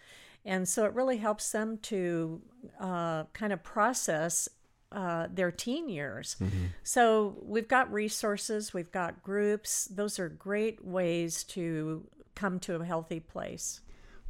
and 0.46 0.70
so 0.70 0.86
it 0.86 0.94
really 0.94 1.18
helps 1.18 1.52
them 1.52 1.80
to 1.80 2.40
uh, 2.80 3.24
kind 3.34 3.52
of 3.52 3.64
process 3.64 4.48
uh, 4.92 5.28
their 5.34 5.52
teen 5.52 5.90
years. 5.90 6.36
Mm-hmm. 6.42 6.66
So 6.84 7.36
we've 7.42 7.68
got 7.68 7.92
resources, 7.92 8.74
we've 8.74 8.92
got 8.92 9.24
groups. 9.24 9.86
Those 9.86 10.20
are 10.20 10.30
great 10.30 10.86
ways 10.86 11.44
to 11.46 12.06
come 12.36 12.60
to 12.62 12.76
a 12.76 12.86
healthy 12.86 13.20
place. 13.20 13.82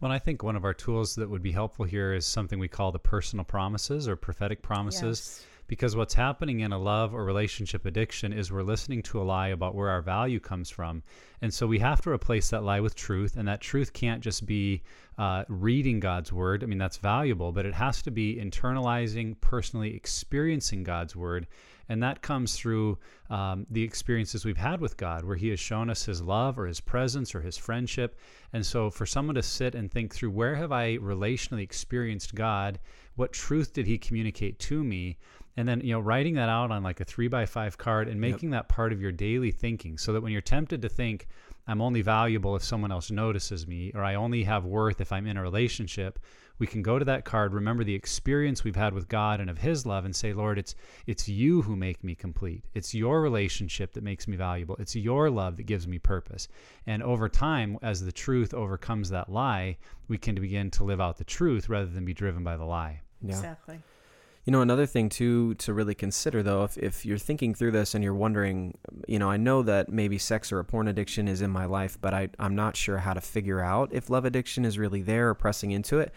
Well, 0.02 0.12
I 0.12 0.20
think 0.20 0.44
one 0.44 0.56
of 0.56 0.66
our 0.66 0.74
tools 0.74 1.16
that 1.16 1.30
would 1.30 1.42
be 1.42 1.52
helpful 1.52 1.86
here 1.86 2.14
is 2.14 2.26
something 2.26 2.60
we 2.60 2.68
call 2.68 2.92
the 2.92 3.00
personal 3.00 3.46
promises 3.46 4.08
or 4.08 4.16
prophetic 4.16 4.62
promises. 4.62 5.02
Yes. 5.42 5.46
Because 5.68 5.96
what's 5.96 6.14
happening 6.14 6.60
in 6.60 6.72
a 6.72 6.78
love 6.78 7.14
or 7.14 7.26
relationship 7.26 7.86
addiction 7.86 8.32
is 8.32 8.52
we're 8.52 8.62
listening 8.62 9.02
to 9.04 9.22
a 9.22 9.24
lie 9.24 9.48
about 9.48 9.74
where 9.74 9.90
our 9.90 10.02
value 10.02 10.40
comes 10.40 10.70
from. 10.70 11.02
And 11.42 11.54
so 11.54 11.66
we 11.66 11.80
have 11.80 12.02
to 12.02 12.12
replace 12.12 12.50
that 12.52 12.64
lie 12.64 12.80
with 12.80 12.96
truth. 12.96 13.36
And 13.36 13.48
that 13.48 13.62
truth 13.62 13.92
can't 13.92 14.22
just 14.22 14.46
be 14.46 14.84
uh, 15.18 15.44
reading 15.48 16.00
God's 16.00 16.32
word. 16.32 16.64
I 16.64 16.68
mean, 16.68 16.78
that's 16.78 16.98
valuable, 16.98 17.52
but 17.52 17.66
it 17.66 17.74
has 17.74 18.02
to 18.04 18.12
be 18.12 18.36
internalizing, 18.36 19.40
personally 19.42 19.96
experiencing 19.96 20.84
God's 20.84 21.16
word. 21.16 21.48
And 21.88 22.02
that 22.02 22.22
comes 22.22 22.56
through 22.56 22.98
um, 23.30 23.68
the 23.70 23.84
experiences 23.84 24.44
we've 24.44 24.58
had 24.58 24.82
with 24.82 24.98
God, 24.98 25.24
where 25.24 25.36
He 25.36 25.50
has 25.50 25.60
shown 25.60 25.90
us 25.90 26.06
His 26.06 26.22
love 26.22 26.58
or 26.58 26.66
His 26.66 26.80
presence 26.80 27.36
or 27.36 27.42
His 27.42 27.58
friendship. 27.58 28.20
And 28.54 28.66
so, 28.66 28.90
for 28.90 29.06
someone 29.06 29.36
to 29.36 29.44
sit 29.44 29.76
and 29.76 29.92
think 29.92 30.14
through 30.14 30.32
where 30.32 30.56
have 30.56 30.72
I 30.72 30.98
relationally 30.98 31.62
experienced 31.62 32.34
God? 32.34 32.80
What 33.16 33.34
truth 33.34 33.74
did 33.74 33.86
He 33.86 33.98
communicate 33.98 34.60
to 34.60 34.84
me? 34.84 35.18
And 35.58 35.68
then 35.68 35.82
you 35.82 35.94
know 35.94 36.00
writing 36.00 36.36
that 36.36 36.50
out 36.50 36.72
on 36.72 36.84
like 36.84 37.00
a 37.00 37.06
three 37.06 37.28
by 37.28 37.46
five 37.46 37.78
card 37.78 38.08
and 38.08 38.20
making 38.20 38.52
yep. 38.52 38.64
that 38.64 38.70
part 38.70 38.92
of 38.92 39.02
your 39.02 39.12
daily 39.12 39.52
thinking 39.52 39.98
so 39.98 40.14
that 40.14 40.22
when 40.22 40.32
you're 40.32 40.42
tempted 40.42 40.82
to 40.82 40.90
think 40.90 41.28
i'm 41.68 41.82
only 41.82 42.02
valuable 42.02 42.56
if 42.56 42.64
someone 42.64 42.92
else 42.92 43.12
notices 43.12 43.68
me 43.68 43.92
or 43.96 44.04
i 44.04 44.16
only 44.16 44.44
have 44.44 44.66
worth 44.66 45.02
if 45.02 45.12
i'm 45.12 45.28
in 45.28 45.38
a 45.38 45.42
relationship 45.42 46.20
we 46.58 46.68
can 46.68 46.82
go 46.82 46.98
to 46.98 47.06
that 47.06 47.26
card 47.26 47.54
remember 47.54 47.84
the 47.84 47.96
experience 47.96 48.64
we've 48.64 48.76
had 48.76 48.94
with 48.94 49.08
god 49.08 49.40
and 49.40 49.50
of 49.50 49.58
his 49.58 49.86
love 49.86 50.06
and 50.06 50.16
say 50.16 50.34
lord 50.34 50.58
it's 50.58 50.76
it's 51.06 51.28
you 51.28 51.62
who 51.62 51.76
make 51.76 52.04
me 52.04 52.16
complete. 52.16 52.64
It's 52.74 52.94
your 52.94 53.22
relationship 53.22 53.94
that 53.94 54.04
makes 54.04 54.28
me 54.28 54.38
valuable. 54.38 54.76
It's 54.80 54.96
your 54.96 55.30
love 55.30 55.58
that 55.58 55.64
gives 55.64 55.88
me 55.88 56.00
purpose. 56.00 56.48
And 56.88 57.04
over 57.04 57.30
time 57.30 57.78
as 57.82 58.04
the 58.04 58.12
truth 58.12 58.54
overcomes 58.54 59.10
that 59.10 59.30
lie 59.30 59.78
we 60.08 60.18
can 60.18 60.36
begin 60.36 60.70
to 60.72 60.84
live 60.84 61.02
out 61.02 61.18
the 61.18 61.24
truth 61.24 61.70
rather 61.70 61.88
than 61.88 62.06
be 62.06 62.14
driven 62.14 62.44
by 62.44 62.58
the 62.58 62.66
lie. 62.66 63.02
Yeah. 63.22 63.36
exactly 63.36 63.80
you 64.46 64.52
know, 64.52 64.62
another 64.62 64.86
thing 64.86 65.10
too 65.10 65.56
to 65.56 65.74
really 65.74 65.96
consider 65.96 66.44
though, 66.44 66.64
if, 66.64 66.78
if 66.78 67.06
you're 67.06 67.18
thinking 67.18 67.56
through 67.56 67.72
this 67.72 67.96
and 67.96 68.04
you're 68.04 68.14
wondering, 68.14 68.78
you 69.08 69.18
know, 69.18 69.30
I 69.30 69.38
know 69.38 69.64
that 69.64 69.90
maybe 69.90 70.20
sex 70.20 70.52
or 70.52 70.60
a 70.60 70.64
porn 70.64 70.88
addiction 70.88 71.28
is 71.28 71.42
in 71.42 71.50
my 71.50 71.66
life, 71.66 71.98
but 72.00 72.14
I, 72.14 72.30
I'm 72.38 72.56
not 72.56 72.76
sure 72.76 73.00
how 73.00 73.14
to 73.14 73.22
figure 73.22 73.60
out 73.60 73.90
if 73.92 74.10
love 74.10 74.24
addiction 74.24 74.64
is 74.64 74.78
really 74.78 75.02
there 75.02 75.30
or 75.30 75.34
pressing 75.34 75.72
into 75.72 76.00
it. 76.00 76.14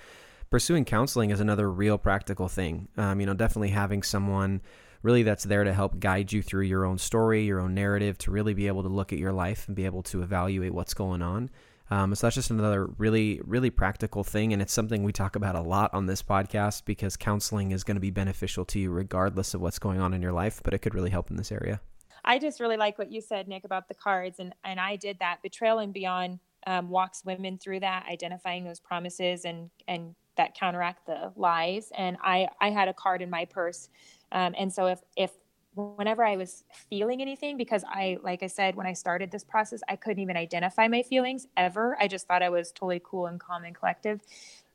Pursuing 0.50 0.84
counseling 0.84 1.30
is 1.30 1.40
another 1.40 1.70
real 1.70 1.96
practical 1.96 2.48
thing. 2.48 2.88
Um, 2.98 3.18
you 3.18 3.26
know, 3.26 3.34
definitely 3.34 3.70
having 3.70 4.02
someone 4.02 4.60
really 5.02 5.22
that's 5.22 5.44
there 5.44 5.64
to 5.64 5.72
help 5.72 5.98
guide 5.98 6.30
you 6.30 6.42
through 6.42 6.64
your 6.64 6.84
own 6.84 6.98
story, 6.98 7.44
your 7.44 7.60
own 7.60 7.74
narrative, 7.74 8.18
to 8.18 8.30
really 8.30 8.52
be 8.52 8.66
able 8.66 8.82
to 8.82 8.88
look 8.88 9.12
at 9.12 9.18
your 9.18 9.32
life 9.32 9.66
and 9.68 9.76
be 9.76 9.86
able 9.86 10.02
to 10.02 10.22
evaluate 10.22 10.74
what's 10.74 10.94
going 10.94 11.22
on. 11.22 11.48
Um, 11.90 12.14
so 12.14 12.26
that's 12.26 12.34
just 12.34 12.50
another 12.50 12.86
really, 12.98 13.40
really 13.44 13.70
practical 13.70 14.24
thing. 14.24 14.52
And 14.52 14.60
it's 14.60 14.72
something 14.72 15.02
we 15.02 15.12
talk 15.12 15.36
about 15.36 15.54
a 15.54 15.62
lot 15.62 15.92
on 15.94 16.06
this 16.06 16.22
podcast 16.22 16.84
because 16.84 17.16
counseling 17.16 17.72
is 17.72 17.84
going 17.84 17.96
to 17.96 18.00
be 18.00 18.10
beneficial 18.10 18.64
to 18.66 18.78
you 18.78 18.90
regardless 18.90 19.54
of 19.54 19.60
what's 19.60 19.78
going 19.78 20.00
on 20.00 20.12
in 20.12 20.20
your 20.20 20.32
life, 20.32 20.60
but 20.62 20.74
it 20.74 20.78
could 20.78 20.94
really 20.94 21.10
help 21.10 21.30
in 21.30 21.36
this 21.36 21.50
area. 21.50 21.80
I 22.24 22.38
just 22.38 22.60
really 22.60 22.76
like 22.76 22.98
what 22.98 23.10
you 23.10 23.20
said, 23.20 23.48
Nick, 23.48 23.64
about 23.64 23.88
the 23.88 23.94
cards. 23.94 24.38
And, 24.38 24.54
and 24.64 24.78
I 24.78 24.96
did 24.96 25.18
that. 25.20 25.38
Betrayal 25.42 25.78
and 25.78 25.92
Beyond 25.94 26.40
um, 26.66 26.90
walks 26.90 27.24
women 27.24 27.56
through 27.56 27.80
that, 27.80 28.06
identifying 28.10 28.64
those 28.64 28.80
promises 28.80 29.44
and, 29.44 29.70
and 29.86 30.14
that 30.36 30.54
counteract 30.54 31.06
the 31.06 31.32
lies. 31.36 31.90
And 31.96 32.18
I, 32.22 32.48
I 32.60 32.70
had 32.70 32.88
a 32.88 32.92
card 32.92 33.22
in 33.22 33.30
my 33.30 33.46
purse. 33.46 33.88
Um, 34.30 34.54
and 34.58 34.70
so 34.72 34.86
if, 34.86 35.00
if 35.16 35.30
whenever 35.78 36.24
I 36.24 36.36
was 36.36 36.64
feeling 36.90 37.22
anything, 37.22 37.56
because 37.56 37.84
I, 37.86 38.18
like 38.22 38.42
I 38.42 38.48
said, 38.48 38.74
when 38.74 38.86
I 38.86 38.92
started 38.92 39.30
this 39.30 39.44
process, 39.44 39.80
I 39.88 39.96
couldn't 39.96 40.22
even 40.22 40.36
identify 40.36 40.88
my 40.88 41.02
feelings 41.02 41.46
ever. 41.56 41.96
I 42.00 42.08
just 42.08 42.26
thought 42.26 42.42
I 42.42 42.48
was 42.48 42.72
totally 42.72 43.00
cool 43.04 43.26
and 43.26 43.38
calm 43.38 43.64
and 43.64 43.74
collective. 43.74 44.20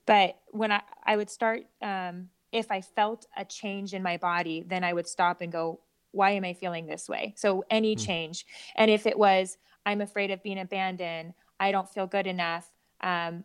But 0.06 0.38
when 0.52 0.72
I, 0.72 0.82
I 1.06 1.18
would 1.18 1.30
start, 1.30 1.66
um, 1.82 2.30
if 2.52 2.72
I 2.72 2.82
felt 2.82 3.26
a 3.36 3.44
change 3.44 3.94
in 3.94 4.04
my 4.04 4.18
body, 4.18 4.64
then 4.66 4.84
I 4.84 4.94
would 4.94 5.08
stop 5.08 5.42
and 5.42 5.52
go, 5.52 5.80
why 6.12 6.32
am 6.32 6.46
I 6.46 6.54
feeling 6.54 6.86
this 6.86 7.10
way? 7.10 7.34
So 7.36 7.66
any 7.70 7.96
mm. 7.96 8.06
change. 8.06 8.46
And 8.76 8.90
if 8.92 9.06
it 9.06 9.18
was, 9.18 9.58
I'm 9.86 10.02
afraid 10.02 10.32
of 10.32 10.44
being 10.44 10.60
abandoned, 10.60 11.34
I 11.60 11.72
don't 11.72 11.90
feel 11.90 12.08
good 12.08 12.28
enough, 12.28 12.70
um, 13.02 13.44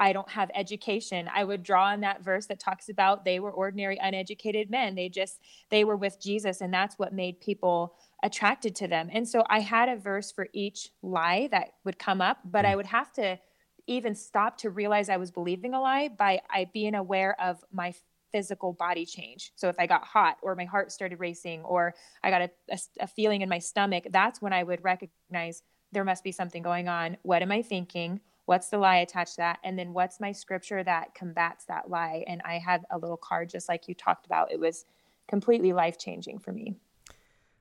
I 0.00 0.14
don't 0.14 0.30
have 0.30 0.50
education. 0.54 1.28
I 1.32 1.44
would 1.44 1.62
draw 1.62 1.84
on 1.84 2.00
that 2.00 2.24
verse 2.24 2.46
that 2.46 2.58
talks 2.58 2.88
about 2.88 3.26
they 3.26 3.38
were 3.38 3.52
ordinary, 3.52 3.98
uneducated 4.00 4.70
men. 4.70 4.94
They 4.94 5.10
just, 5.10 5.40
they 5.68 5.84
were 5.84 5.96
with 5.96 6.18
Jesus, 6.18 6.62
and 6.62 6.72
that's 6.72 6.98
what 6.98 7.12
made 7.12 7.38
people 7.38 7.94
attracted 8.22 8.74
to 8.76 8.88
them. 8.88 9.10
And 9.12 9.28
so 9.28 9.44
I 9.48 9.60
had 9.60 9.90
a 9.90 9.96
verse 9.96 10.32
for 10.32 10.48
each 10.54 10.88
lie 11.02 11.48
that 11.50 11.74
would 11.84 11.98
come 11.98 12.22
up, 12.22 12.38
but 12.46 12.64
I 12.64 12.72
mm. 12.72 12.76
would 12.76 12.86
have 12.86 13.12
to 13.12 13.38
even 13.86 14.14
stop 14.14 14.56
to 14.58 14.70
realize 14.70 15.10
I 15.10 15.18
was 15.18 15.30
believing 15.30 15.74
a 15.74 15.80
lie 15.80 16.08
by 16.08 16.40
I 16.48 16.70
being 16.72 16.94
aware 16.94 17.38
of 17.40 17.62
my 17.70 17.92
physical 18.32 18.72
body 18.72 19.04
change. 19.04 19.52
So 19.56 19.68
if 19.68 19.76
I 19.78 19.86
got 19.86 20.04
hot 20.04 20.38
or 20.42 20.54
my 20.54 20.64
heart 20.64 20.92
started 20.92 21.20
racing 21.20 21.62
or 21.62 21.94
I 22.22 22.30
got 22.30 22.42
a, 22.42 22.50
a, 22.70 22.78
a 23.00 23.06
feeling 23.06 23.42
in 23.42 23.48
my 23.48 23.58
stomach, 23.58 24.04
that's 24.10 24.40
when 24.40 24.52
I 24.52 24.62
would 24.62 24.82
recognize 24.82 25.62
there 25.92 26.04
must 26.04 26.24
be 26.24 26.32
something 26.32 26.62
going 26.62 26.88
on. 26.88 27.16
What 27.22 27.42
am 27.42 27.52
I 27.52 27.62
thinking? 27.62 28.20
What's 28.50 28.68
the 28.68 28.78
lie 28.78 28.96
attached 28.96 29.36
to 29.36 29.42
that? 29.42 29.60
And 29.62 29.78
then 29.78 29.92
what's 29.92 30.18
my 30.18 30.32
scripture 30.32 30.82
that 30.82 31.14
combats 31.14 31.66
that 31.66 31.88
lie? 31.88 32.24
And 32.26 32.42
I 32.44 32.58
had 32.58 32.84
a 32.90 32.98
little 32.98 33.16
card 33.16 33.48
just 33.48 33.68
like 33.68 33.86
you 33.86 33.94
talked 33.94 34.26
about. 34.26 34.50
It 34.50 34.58
was 34.58 34.86
completely 35.28 35.72
life 35.72 36.00
changing 36.00 36.40
for 36.40 36.50
me. 36.50 36.74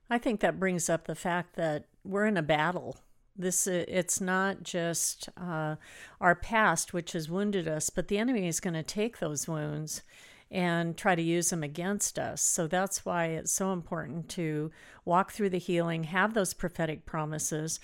I 0.09 0.17
think 0.17 0.39
that 0.39 0.59
brings 0.59 0.89
up 0.89 1.05
the 1.05 1.13
fact 1.13 1.55
that 1.57 1.85
we're 2.03 2.25
in 2.25 2.37
a 2.37 2.41
battle. 2.41 2.97
This 3.37 3.67
it's 3.67 4.19
not 4.19 4.63
just 4.63 5.29
uh, 5.39 5.75
our 6.19 6.33
past 6.33 6.91
which 6.91 7.11
has 7.11 7.29
wounded 7.29 7.67
us, 7.67 7.91
but 7.91 8.07
the 8.07 8.17
enemy 8.17 8.47
is 8.47 8.59
going 8.59 8.73
to 8.73 8.81
take 8.81 9.19
those 9.19 9.47
wounds 9.47 10.01
and 10.49 10.97
try 10.97 11.13
to 11.13 11.21
use 11.21 11.51
them 11.51 11.61
against 11.61 12.17
us. 12.17 12.41
So 12.41 12.65
that's 12.65 13.05
why 13.05 13.25
it's 13.25 13.51
so 13.51 13.73
important 13.73 14.27
to 14.29 14.71
walk 15.05 15.33
through 15.33 15.51
the 15.51 15.59
healing, 15.59 16.05
have 16.05 16.33
those 16.33 16.55
prophetic 16.55 17.05
promises. 17.05 17.79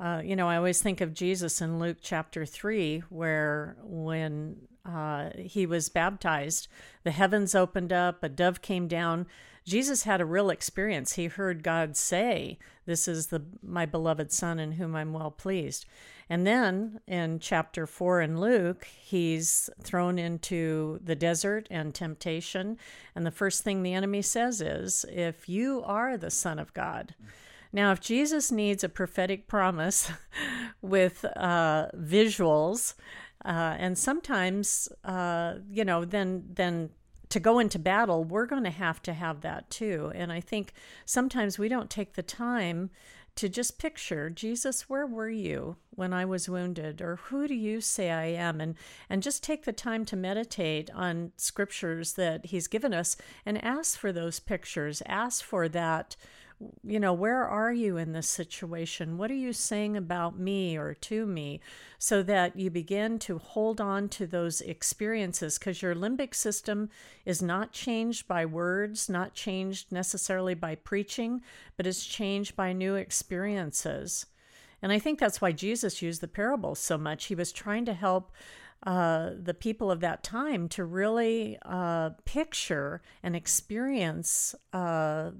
Uh, 0.00 0.22
you 0.24 0.34
know, 0.34 0.48
I 0.48 0.56
always 0.56 0.80
think 0.80 1.02
of 1.02 1.12
Jesus 1.12 1.60
in 1.60 1.78
Luke 1.78 1.98
chapter 2.00 2.46
3, 2.46 3.00
where 3.10 3.76
when 3.82 4.56
uh, 4.86 5.30
he 5.36 5.66
was 5.66 5.90
baptized, 5.90 6.68
the 7.04 7.10
heavens 7.10 7.54
opened 7.54 7.92
up, 7.92 8.24
a 8.24 8.28
dove 8.30 8.62
came 8.62 8.88
down. 8.88 9.26
Jesus 9.66 10.04
had 10.04 10.22
a 10.22 10.26
real 10.26 10.48
experience. 10.48 11.12
He 11.12 11.26
heard 11.26 11.62
God 11.62 11.98
say, 11.98 12.58
This 12.86 13.06
is 13.06 13.26
the 13.26 13.42
my 13.62 13.84
beloved 13.84 14.32
Son 14.32 14.58
in 14.58 14.72
whom 14.72 14.96
I'm 14.96 15.12
well 15.12 15.30
pleased. 15.30 15.84
And 16.30 16.46
then 16.46 17.00
in 17.06 17.38
chapter 17.38 17.86
4 17.86 18.22
in 18.22 18.40
Luke, 18.40 18.84
he's 18.84 19.68
thrown 19.82 20.18
into 20.18 20.98
the 21.04 21.16
desert 21.16 21.66
and 21.70 21.94
temptation. 21.94 22.78
And 23.14 23.26
the 23.26 23.30
first 23.30 23.64
thing 23.64 23.82
the 23.82 23.94
enemy 23.94 24.22
says 24.22 24.62
is, 24.62 25.04
If 25.10 25.46
you 25.46 25.82
are 25.84 26.16
the 26.16 26.30
Son 26.30 26.58
of 26.58 26.72
God. 26.72 27.14
Now, 27.72 27.92
if 27.92 28.00
Jesus 28.00 28.50
needs 28.50 28.82
a 28.82 28.88
prophetic 28.88 29.46
promise 29.46 30.10
with 30.82 31.24
uh, 31.36 31.88
visuals, 31.96 32.94
uh, 33.44 33.76
and 33.78 33.96
sometimes, 33.96 34.88
uh, 35.04 35.54
you 35.70 35.84
know, 35.84 36.04
then 36.04 36.44
then 36.52 36.90
to 37.30 37.40
go 37.40 37.58
into 37.60 37.78
battle, 37.78 38.24
we're 38.24 38.46
going 38.46 38.64
to 38.64 38.70
have 38.70 39.00
to 39.02 39.12
have 39.12 39.40
that 39.42 39.70
too. 39.70 40.12
And 40.14 40.32
I 40.32 40.40
think 40.40 40.72
sometimes 41.04 41.58
we 41.58 41.68
don't 41.68 41.88
take 41.88 42.14
the 42.14 42.22
time 42.22 42.90
to 43.36 43.48
just 43.48 43.78
picture 43.78 44.28
Jesus, 44.28 44.90
where 44.90 45.06
were 45.06 45.30
you 45.30 45.76
when 45.90 46.12
I 46.12 46.24
was 46.24 46.48
wounded? 46.48 47.00
Or 47.00 47.16
who 47.16 47.46
do 47.46 47.54
you 47.54 47.80
say 47.80 48.10
I 48.10 48.26
am? 48.26 48.60
And, 48.60 48.74
and 49.08 49.22
just 49.22 49.42
take 49.42 49.64
the 49.64 49.72
time 49.72 50.04
to 50.06 50.16
meditate 50.16 50.90
on 50.90 51.32
scriptures 51.36 52.14
that 52.14 52.46
He's 52.46 52.66
given 52.66 52.92
us 52.92 53.16
and 53.46 53.62
ask 53.64 53.98
for 53.98 54.12
those 54.12 54.40
pictures. 54.40 55.02
Ask 55.06 55.44
for 55.44 55.68
that 55.68 56.16
you 56.82 57.00
know, 57.00 57.12
where 57.12 57.46
are 57.46 57.72
you 57.72 57.96
in 57.96 58.12
this 58.12 58.28
situation? 58.28 59.16
What 59.16 59.30
are 59.30 59.34
you 59.34 59.52
saying 59.52 59.96
about 59.96 60.38
me 60.38 60.76
or 60.76 60.92
to 60.94 61.24
me? 61.24 61.60
So 61.98 62.22
that 62.24 62.56
you 62.56 62.70
begin 62.70 63.18
to 63.20 63.38
hold 63.38 63.80
on 63.80 64.08
to 64.10 64.26
those 64.26 64.60
experiences 64.60 65.58
because 65.58 65.80
your 65.80 65.94
limbic 65.94 66.34
system 66.34 66.90
is 67.24 67.40
not 67.40 67.72
changed 67.72 68.28
by 68.28 68.44
words, 68.44 69.08
not 69.08 69.34
changed 69.34 69.90
necessarily 69.90 70.54
by 70.54 70.74
preaching, 70.74 71.40
but 71.76 71.86
is 71.86 72.04
changed 72.04 72.56
by 72.56 72.72
new 72.72 72.94
experiences. 72.94 74.26
And 74.82 74.92
I 74.92 74.98
think 74.98 75.18
that's 75.18 75.40
why 75.40 75.52
Jesus 75.52 76.02
used 76.02 76.20
the 76.20 76.28
parables 76.28 76.78
so 76.78 76.98
much. 76.98 77.26
He 77.26 77.34
was 77.34 77.52
trying 77.52 77.84
to 77.86 77.94
help 77.94 78.32
uh, 78.82 79.30
the 79.38 79.52
people 79.54 79.90
of 79.90 80.00
that 80.00 80.22
time 80.22 80.68
to 80.70 80.84
really 80.84 81.58
uh, 81.62 82.10
picture 82.24 83.02
and 83.22 83.36
experience 83.36 84.54
uh, 84.72 85.30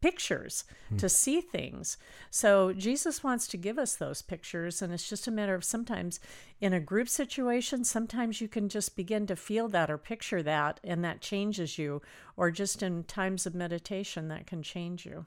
pictures 0.00 0.64
hmm. 0.88 0.96
to 0.96 1.08
see 1.08 1.40
things. 1.40 1.96
So 2.30 2.72
Jesus 2.72 3.22
wants 3.22 3.46
to 3.48 3.56
give 3.56 3.78
us 3.78 3.94
those 3.94 4.22
pictures. 4.22 4.82
And 4.82 4.92
it's 4.92 5.08
just 5.08 5.26
a 5.26 5.30
matter 5.30 5.54
of 5.54 5.64
sometimes 5.64 6.20
in 6.60 6.72
a 6.72 6.80
group 6.80 7.08
situation, 7.08 7.84
sometimes 7.84 8.40
you 8.40 8.48
can 8.48 8.68
just 8.68 8.96
begin 8.96 9.26
to 9.26 9.36
feel 9.36 9.68
that 9.68 9.90
or 9.90 9.98
picture 9.98 10.42
that, 10.42 10.80
and 10.82 11.04
that 11.04 11.20
changes 11.20 11.78
you. 11.78 12.02
Or 12.36 12.50
just 12.50 12.82
in 12.82 13.04
times 13.04 13.46
of 13.46 13.54
meditation, 13.54 14.28
that 14.28 14.46
can 14.46 14.62
change 14.62 15.06
you. 15.06 15.26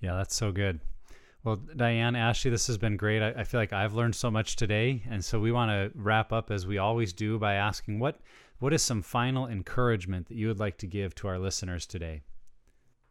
Yeah, 0.00 0.14
that's 0.14 0.34
so 0.34 0.52
good. 0.52 0.80
Well, 1.44 1.56
Diane, 1.56 2.16
Ashley, 2.16 2.50
this 2.50 2.66
has 2.66 2.78
been 2.78 2.96
great. 2.96 3.22
I, 3.22 3.40
I 3.40 3.44
feel 3.44 3.60
like 3.60 3.72
I've 3.72 3.94
learned 3.94 4.16
so 4.16 4.30
much 4.30 4.56
today. 4.56 5.02
And 5.08 5.24
so 5.24 5.38
we 5.38 5.52
want 5.52 5.70
to 5.70 5.98
wrap 5.98 6.32
up 6.32 6.50
as 6.50 6.66
we 6.66 6.78
always 6.78 7.12
do 7.12 7.38
by 7.38 7.54
asking 7.54 7.98
what 7.98 8.20
what 8.58 8.72
is 8.72 8.82
some 8.82 9.02
final 9.02 9.46
encouragement 9.46 10.26
that 10.28 10.36
you 10.36 10.48
would 10.48 10.58
like 10.58 10.78
to 10.78 10.86
give 10.86 11.14
to 11.16 11.28
our 11.28 11.38
listeners 11.38 11.86
today? 11.86 12.22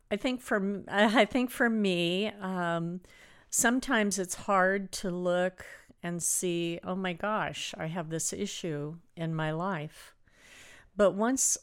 I 0.09 0.15
think 0.15 0.41
for 0.41 0.83
I 0.87 1.25
think 1.25 1.51
for 1.51 1.69
me, 1.69 2.27
um, 2.41 3.01
sometimes 3.49 4.19
it's 4.19 4.35
hard 4.35 4.91
to 4.93 5.11
look 5.11 5.65
and 6.03 6.21
see, 6.21 6.79
oh 6.83 6.95
my 6.95 7.13
gosh, 7.13 7.73
I 7.77 7.87
have 7.87 8.09
this 8.09 8.31
issue 8.31 8.97
in 9.15 9.33
my 9.33 9.51
life. 9.51 10.13
But 10.95 11.11
once 11.11 11.57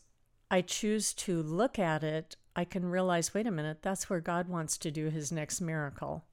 I 0.51 0.61
choose 0.61 1.15
to 1.15 1.43
look 1.43 1.79
at 1.79 2.05
it, 2.05 2.37
I 2.57 2.65
can 2.65 2.85
realize, 2.85 3.35
wait 3.35 3.47
a 3.47 3.51
minute, 3.51 3.79
that's 3.83 4.09
where 4.09 4.21
God 4.21 4.49
wants 4.49 4.77
to 4.79 4.91
do 4.91 5.09
his 5.09 5.33
next 5.33 5.61
miracle. 5.61 6.25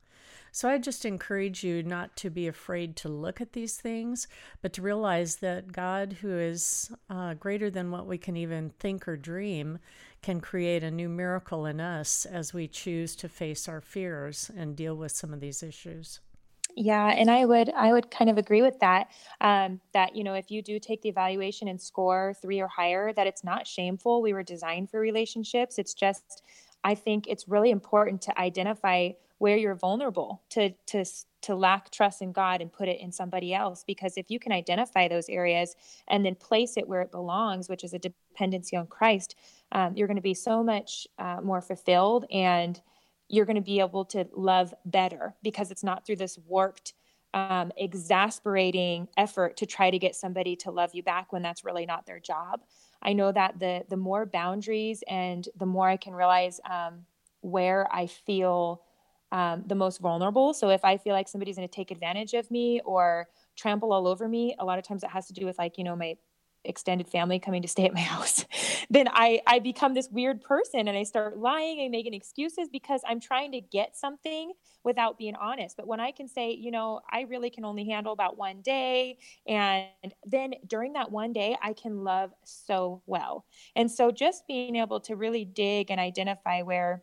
So 0.51 0.69
I 0.69 0.77
just 0.77 1.05
encourage 1.05 1.63
you 1.63 1.81
not 1.81 2.15
to 2.17 2.29
be 2.29 2.47
afraid 2.47 2.95
to 2.97 3.09
look 3.09 3.39
at 3.39 3.53
these 3.53 3.77
things, 3.77 4.27
but 4.61 4.73
to 4.73 4.81
realize 4.81 5.37
that 5.37 5.71
God, 5.71 6.17
who 6.21 6.37
is 6.37 6.91
uh, 7.09 7.35
greater 7.35 7.69
than 7.69 7.89
what 7.89 8.05
we 8.05 8.17
can 8.17 8.35
even 8.35 8.71
think 8.71 9.07
or 9.07 9.15
dream, 9.15 9.79
can 10.21 10.41
create 10.41 10.83
a 10.83 10.91
new 10.91 11.07
miracle 11.09 11.65
in 11.65 11.79
us 11.79 12.25
as 12.25 12.53
we 12.53 12.67
choose 12.67 13.15
to 13.17 13.29
face 13.29 13.69
our 13.69 13.81
fears 13.81 14.51
and 14.55 14.75
deal 14.75 14.95
with 14.95 15.13
some 15.13 15.33
of 15.33 15.39
these 15.39 15.63
issues. 15.63 16.19
Yeah, 16.75 17.07
and 17.07 17.29
I 17.29 17.45
would 17.45 17.69
I 17.71 17.91
would 17.91 18.11
kind 18.11 18.29
of 18.29 18.37
agree 18.37 18.61
with 18.61 18.79
that. 18.79 19.11
Um, 19.41 19.81
that 19.93 20.15
you 20.15 20.23
know, 20.23 20.33
if 20.35 20.49
you 20.49 20.61
do 20.61 20.79
take 20.79 21.01
the 21.01 21.09
evaluation 21.09 21.67
and 21.67 21.81
score 21.81 22.33
three 22.41 22.61
or 22.61 22.67
higher, 22.67 23.11
that 23.13 23.27
it's 23.27 23.43
not 23.43 23.67
shameful. 23.67 24.21
We 24.21 24.33
were 24.33 24.43
designed 24.43 24.89
for 24.89 24.99
relationships. 24.99 25.77
It's 25.77 25.93
just, 25.93 26.43
I 26.83 26.95
think 26.95 27.27
it's 27.27 27.47
really 27.47 27.71
important 27.71 28.21
to 28.23 28.39
identify 28.39 29.11
where 29.41 29.57
you're 29.57 29.73
vulnerable 29.73 30.43
to 30.51 30.69
to 30.85 31.03
to 31.41 31.55
lack 31.55 31.89
trust 31.89 32.21
in 32.21 32.31
God 32.31 32.61
and 32.61 32.71
put 32.71 32.87
it 32.87 32.99
in 32.99 33.11
somebody 33.11 33.55
else 33.55 33.83
because 33.83 34.15
if 34.15 34.29
you 34.29 34.37
can 34.37 34.51
identify 34.51 35.07
those 35.07 35.27
areas 35.29 35.75
and 36.07 36.23
then 36.23 36.35
place 36.35 36.77
it 36.77 36.87
where 36.87 37.01
it 37.01 37.11
belongs 37.11 37.67
which 37.67 37.83
is 37.83 37.95
a 37.95 37.97
dependency 37.97 38.77
on 38.77 38.85
Christ 38.85 39.33
um, 39.71 39.97
you're 39.97 40.05
going 40.05 40.15
to 40.17 40.21
be 40.21 40.35
so 40.35 40.63
much 40.63 41.07
uh, 41.17 41.37
more 41.41 41.59
fulfilled 41.59 42.25
and 42.31 42.79
you're 43.29 43.47
going 43.47 43.55
to 43.55 43.63
be 43.63 43.79
able 43.79 44.05
to 44.05 44.27
love 44.35 44.75
better 44.85 45.33
because 45.41 45.71
it's 45.71 45.83
not 45.83 46.05
through 46.05 46.17
this 46.17 46.37
warped 46.45 46.93
um, 47.33 47.71
exasperating 47.77 49.07
effort 49.17 49.57
to 49.57 49.65
try 49.65 49.89
to 49.89 49.97
get 49.97 50.15
somebody 50.15 50.55
to 50.57 50.69
love 50.69 50.91
you 50.93 51.01
back 51.01 51.33
when 51.33 51.41
that's 51.41 51.65
really 51.65 51.87
not 51.87 52.05
their 52.05 52.19
job. 52.19 52.61
I 53.01 53.13
know 53.13 53.31
that 53.31 53.57
the 53.57 53.85
the 53.89 53.97
more 53.97 54.27
boundaries 54.27 55.03
and 55.07 55.49
the 55.57 55.65
more 55.65 55.89
i 55.89 55.97
can 55.97 56.13
realize 56.13 56.59
um, 56.69 57.07
where 57.39 57.87
i 57.91 58.05
feel 58.05 58.83
um, 59.31 59.63
the 59.65 59.75
most 59.75 59.99
vulnerable. 59.99 60.53
So 60.53 60.69
if 60.69 60.83
I 60.83 60.97
feel 60.97 61.13
like 61.13 61.27
somebody's 61.27 61.55
going 61.55 61.67
to 61.67 61.73
take 61.73 61.91
advantage 61.91 62.33
of 62.33 62.49
me 62.51 62.81
or 62.83 63.27
trample 63.55 63.93
all 63.93 64.07
over 64.07 64.27
me, 64.27 64.55
a 64.59 64.65
lot 64.65 64.79
of 64.79 64.85
times 64.85 65.03
it 65.03 65.09
has 65.09 65.27
to 65.27 65.33
do 65.33 65.45
with 65.45 65.57
like, 65.57 65.77
you 65.77 65.83
know, 65.83 65.95
my 65.95 66.15
extended 66.63 67.07
family 67.07 67.39
coming 67.39 67.61
to 67.61 67.67
stay 67.67 67.85
at 67.85 67.93
my 67.93 67.99
house 68.11 68.45
then 68.89 69.07
i 69.13 69.41
i 69.47 69.57
become 69.59 69.93
this 69.93 70.09
weird 70.11 70.41
person 70.41 70.87
and 70.87 70.95
i 70.95 71.03
start 71.03 71.37
lying 71.37 71.81
and 71.81 71.91
making 71.91 72.13
excuses 72.13 72.69
because 72.71 73.01
i'm 73.07 73.19
trying 73.19 73.51
to 73.51 73.59
get 73.59 73.97
something 73.97 74.51
without 74.83 75.17
being 75.17 75.35
honest 75.35 75.75
but 75.75 75.87
when 75.87 75.99
i 75.99 76.11
can 76.11 76.27
say 76.27 76.51
you 76.51 76.69
know 76.69 77.01
i 77.09 77.21
really 77.21 77.49
can 77.49 77.65
only 77.65 77.83
handle 77.85 78.13
about 78.13 78.37
one 78.37 78.61
day 78.61 79.17
and 79.47 79.87
then 80.25 80.53
during 80.67 80.93
that 80.93 81.11
one 81.11 81.33
day 81.33 81.57
i 81.63 81.73
can 81.73 82.03
love 82.03 82.31
so 82.43 83.01
well 83.07 83.43
and 83.75 83.89
so 83.89 84.11
just 84.11 84.45
being 84.47 84.75
able 84.75 84.99
to 84.99 85.15
really 85.15 85.45
dig 85.45 85.89
and 85.89 85.99
identify 85.99 86.61
where 86.61 87.01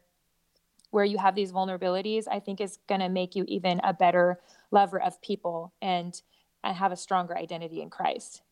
where 0.91 1.05
you 1.05 1.19
have 1.19 1.35
these 1.35 1.53
vulnerabilities, 1.53 2.25
I 2.31 2.41
think 2.41 2.61
is 2.61 2.79
going 2.89 3.01
to 3.01 3.09
make 3.09 3.37
you 3.37 3.45
even 3.49 3.81
a 3.85 3.93
better 3.93 4.41
lover 4.71 5.01
of 5.01 5.21
people 5.23 5.73
and, 5.83 6.21
have 6.65 6.93
a 6.93 6.97
stronger 6.97 7.39
identity 7.39 7.81
in 7.81 7.89
Christ. 7.89 8.43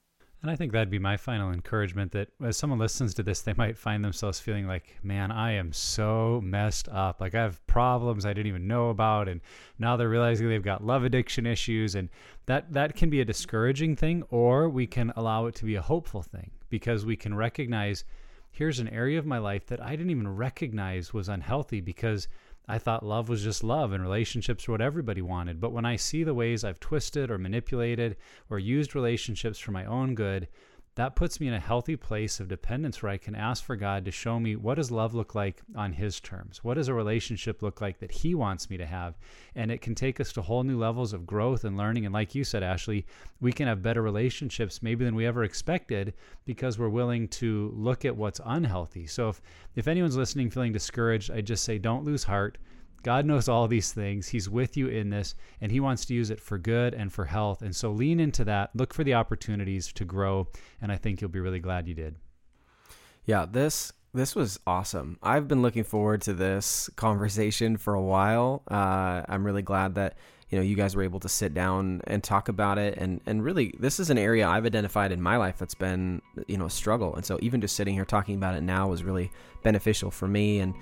And 0.42 0.50
I 0.50 0.56
think 0.56 0.72
that'd 0.72 0.88
be 0.88 0.98
my 0.98 1.16
final 1.16 1.50
encouragement 1.50 2.12
that 2.12 2.28
as 2.42 2.56
someone 2.56 2.78
listens 2.78 3.14
to 3.14 3.22
this, 3.22 3.42
they 3.42 3.54
might 3.54 3.76
find 3.76 4.04
themselves 4.04 4.38
feeling 4.38 4.66
like, 4.66 4.96
man, 5.02 5.32
I 5.32 5.52
am 5.52 5.72
so 5.72 6.40
messed 6.42 6.88
up. 6.88 7.20
Like 7.20 7.34
I 7.34 7.42
have 7.42 7.66
problems 7.66 8.24
I 8.24 8.32
didn't 8.32 8.46
even 8.46 8.66
know 8.66 8.90
about. 8.90 9.28
And 9.28 9.40
now 9.78 9.96
they're 9.96 10.08
realizing 10.08 10.48
they've 10.48 10.62
got 10.62 10.84
love 10.84 11.04
addiction 11.04 11.46
issues. 11.46 11.94
And 11.94 12.08
that, 12.46 12.72
that 12.72 12.94
can 12.94 13.10
be 13.10 13.20
a 13.20 13.24
discouraging 13.24 13.96
thing, 13.96 14.22
or 14.30 14.68
we 14.68 14.86
can 14.86 15.12
allow 15.16 15.46
it 15.46 15.54
to 15.56 15.64
be 15.64 15.74
a 15.74 15.82
hopeful 15.82 16.22
thing 16.22 16.52
because 16.68 17.04
we 17.04 17.16
can 17.16 17.34
recognize 17.34 18.04
here's 18.56 18.78
an 18.78 18.88
area 18.88 19.18
of 19.18 19.26
my 19.26 19.36
life 19.36 19.66
that 19.66 19.82
I 19.82 19.90
didn't 19.90 20.10
even 20.10 20.34
recognize 20.34 21.12
was 21.12 21.28
unhealthy 21.28 21.82
because 21.82 22.26
I 22.66 22.78
thought 22.78 23.04
love 23.04 23.28
was 23.28 23.44
just 23.44 23.62
love 23.62 23.92
and 23.92 24.02
relationships 24.02 24.66
were 24.66 24.72
what 24.72 24.80
everybody 24.80 25.20
wanted. 25.20 25.60
But 25.60 25.72
when 25.72 25.84
I 25.84 25.96
see 25.96 26.24
the 26.24 26.32
ways 26.32 26.64
I've 26.64 26.80
twisted 26.80 27.30
or 27.30 27.36
manipulated 27.36 28.16
or 28.48 28.58
used 28.58 28.94
relationships 28.94 29.58
for 29.58 29.72
my 29.72 29.84
own 29.84 30.14
good, 30.14 30.48
that 30.96 31.14
puts 31.14 31.40
me 31.40 31.46
in 31.46 31.52
a 31.52 31.60
healthy 31.60 31.94
place 31.94 32.40
of 32.40 32.48
dependence 32.48 33.02
where 33.02 33.12
I 33.12 33.18
can 33.18 33.34
ask 33.34 33.62
for 33.62 33.76
God 33.76 34.06
to 34.06 34.10
show 34.10 34.40
me 34.40 34.56
what 34.56 34.76
does 34.76 34.90
love 34.90 35.14
look 35.14 35.34
like 35.34 35.60
on 35.74 35.92
his 35.92 36.20
terms? 36.20 36.64
What 36.64 36.74
does 36.74 36.88
a 36.88 36.94
relationship 36.94 37.62
look 37.62 37.82
like 37.82 37.98
that 37.98 38.10
he 38.10 38.34
wants 38.34 38.70
me 38.70 38.78
to 38.78 38.86
have? 38.86 39.18
And 39.54 39.70
it 39.70 39.82
can 39.82 39.94
take 39.94 40.20
us 40.20 40.32
to 40.32 40.42
whole 40.42 40.62
new 40.62 40.78
levels 40.78 41.12
of 41.12 41.26
growth 41.26 41.64
and 41.64 41.76
learning. 41.76 42.06
And 42.06 42.14
like 42.14 42.34
you 42.34 42.44
said, 42.44 42.62
Ashley, 42.62 43.04
we 43.42 43.52
can 43.52 43.68
have 43.68 43.82
better 43.82 44.00
relationships 44.00 44.82
maybe 44.82 45.04
than 45.04 45.14
we 45.14 45.26
ever 45.26 45.44
expected 45.44 46.14
because 46.46 46.78
we're 46.78 46.88
willing 46.88 47.28
to 47.28 47.70
look 47.76 48.06
at 48.06 48.16
what's 48.16 48.40
unhealthy. 48.46 49.06
So 49.06 49.28
if, 49.28 49.42
if 49.74 49.88
anyone's 49.88 50.16
listening 50.16 50.48
feeling 50.48 50.72
discouraged, 50.72 51.30
I 51.30 51.42
just 51.42 51.64
say 51.64 51.76
don't 51.76 52.06
lose 52.06 52.24
heart 52.24 52.56
God 53.02 53.24
knows 53.24 53.48
all 53.48 53.68
these 53.68 53.92
things. 53.92 54.28
He's 54.28 54.48
with 54.48 54.76
you 54.76 54.88
in 54.88 55.10
this, 55.10 55.34
and 55.60 55.70
He 55.70 55.80
wants 55.80 56.04
to 56.06 56.14
use 56.14 56.30
it 56.30 56.40
for 56.40 56.58
good 56.58 56.94
and 56.94 57.12
for 57.12 57.24
health. 57.24 57.62
And 57.62 57.74
so 57.74 57.90
lean 57.90 58.20
into 58.20 58.44
that. 58.44 58.70
Look 58.74 58.92
for 58.92 59.04
the 59.04 59.14
opportunities 59.14 59.92
to 59.92 60.04
grow, 60.04 60.48
and 60.80 60.90
I 60.90 60.96
think 60.96 61.20
you'll 61.20 61.30
be 61.30 61.40
really 61.40 61.60
glad 61.60 61.86
you 61.86 61.94
did. 61.94 62.16
Yeah, 63.24 63.46
this 63.50 63.92
this 64.14 64.34
was 64.34 64.58
awesome. 64.66 65.18
I've 65.22 65.46
been 65.46 65.62
looking 65.62 65.84
forward 65.84 66.22
to 66.22 66.32
this 66.32 66.88
conversation 66.96 67.76
for 67.76 67.94
a 67.94 68.02
while. 68.02 68.62
Uh, 68.68 69.22
I'm 69.28 69.44
really 69.44 69.62
glad 69.62 69.96
that 69.96 70.16
you 70.48 70.56
know 70.56 70.62
you 70.62 70.76
guys 70.76 70.94
were 70.96 71.02
able 71.02 71.20
to 71.20 71.28
sit 71.28 71.54
down 71.54 72.00
and 72.06 72.22
talk 72.22 72.48
about 72.48 72.78
it 72.78 72.96
and 72.98 73.20
and 73.26 73.42
really 73.42 73.74
this 73.80 73.98
is 73.98 74.10
an 74.10 74.18
area 74.18 74.46
I've 74.46 74.64
identified 74.64 75.10
in 75.10 75.20
my 75.20 75.36
life 75.36 75.58
that's 75.58 75.74
been 75.74 76.22
you 76.46 76.56
know 76.56 76.66
a 76.66 76.70
struggle 76.70 77.16
and 77.16 77.24
so 77.24 77.38
even 77.42 77.60
just 77.60 77.74
sitting 77.74 77.94
here 77.94 78.04
talking 78.04 78.36
about 78.36 78.54
it 78.54 78.62
now 78.62 78.88
was 78.88 79.02
really 79.02 79.30
beneficial 79.64 80.10
for 80.10 80.28
me 80.28 80.60
and 80.60 80.72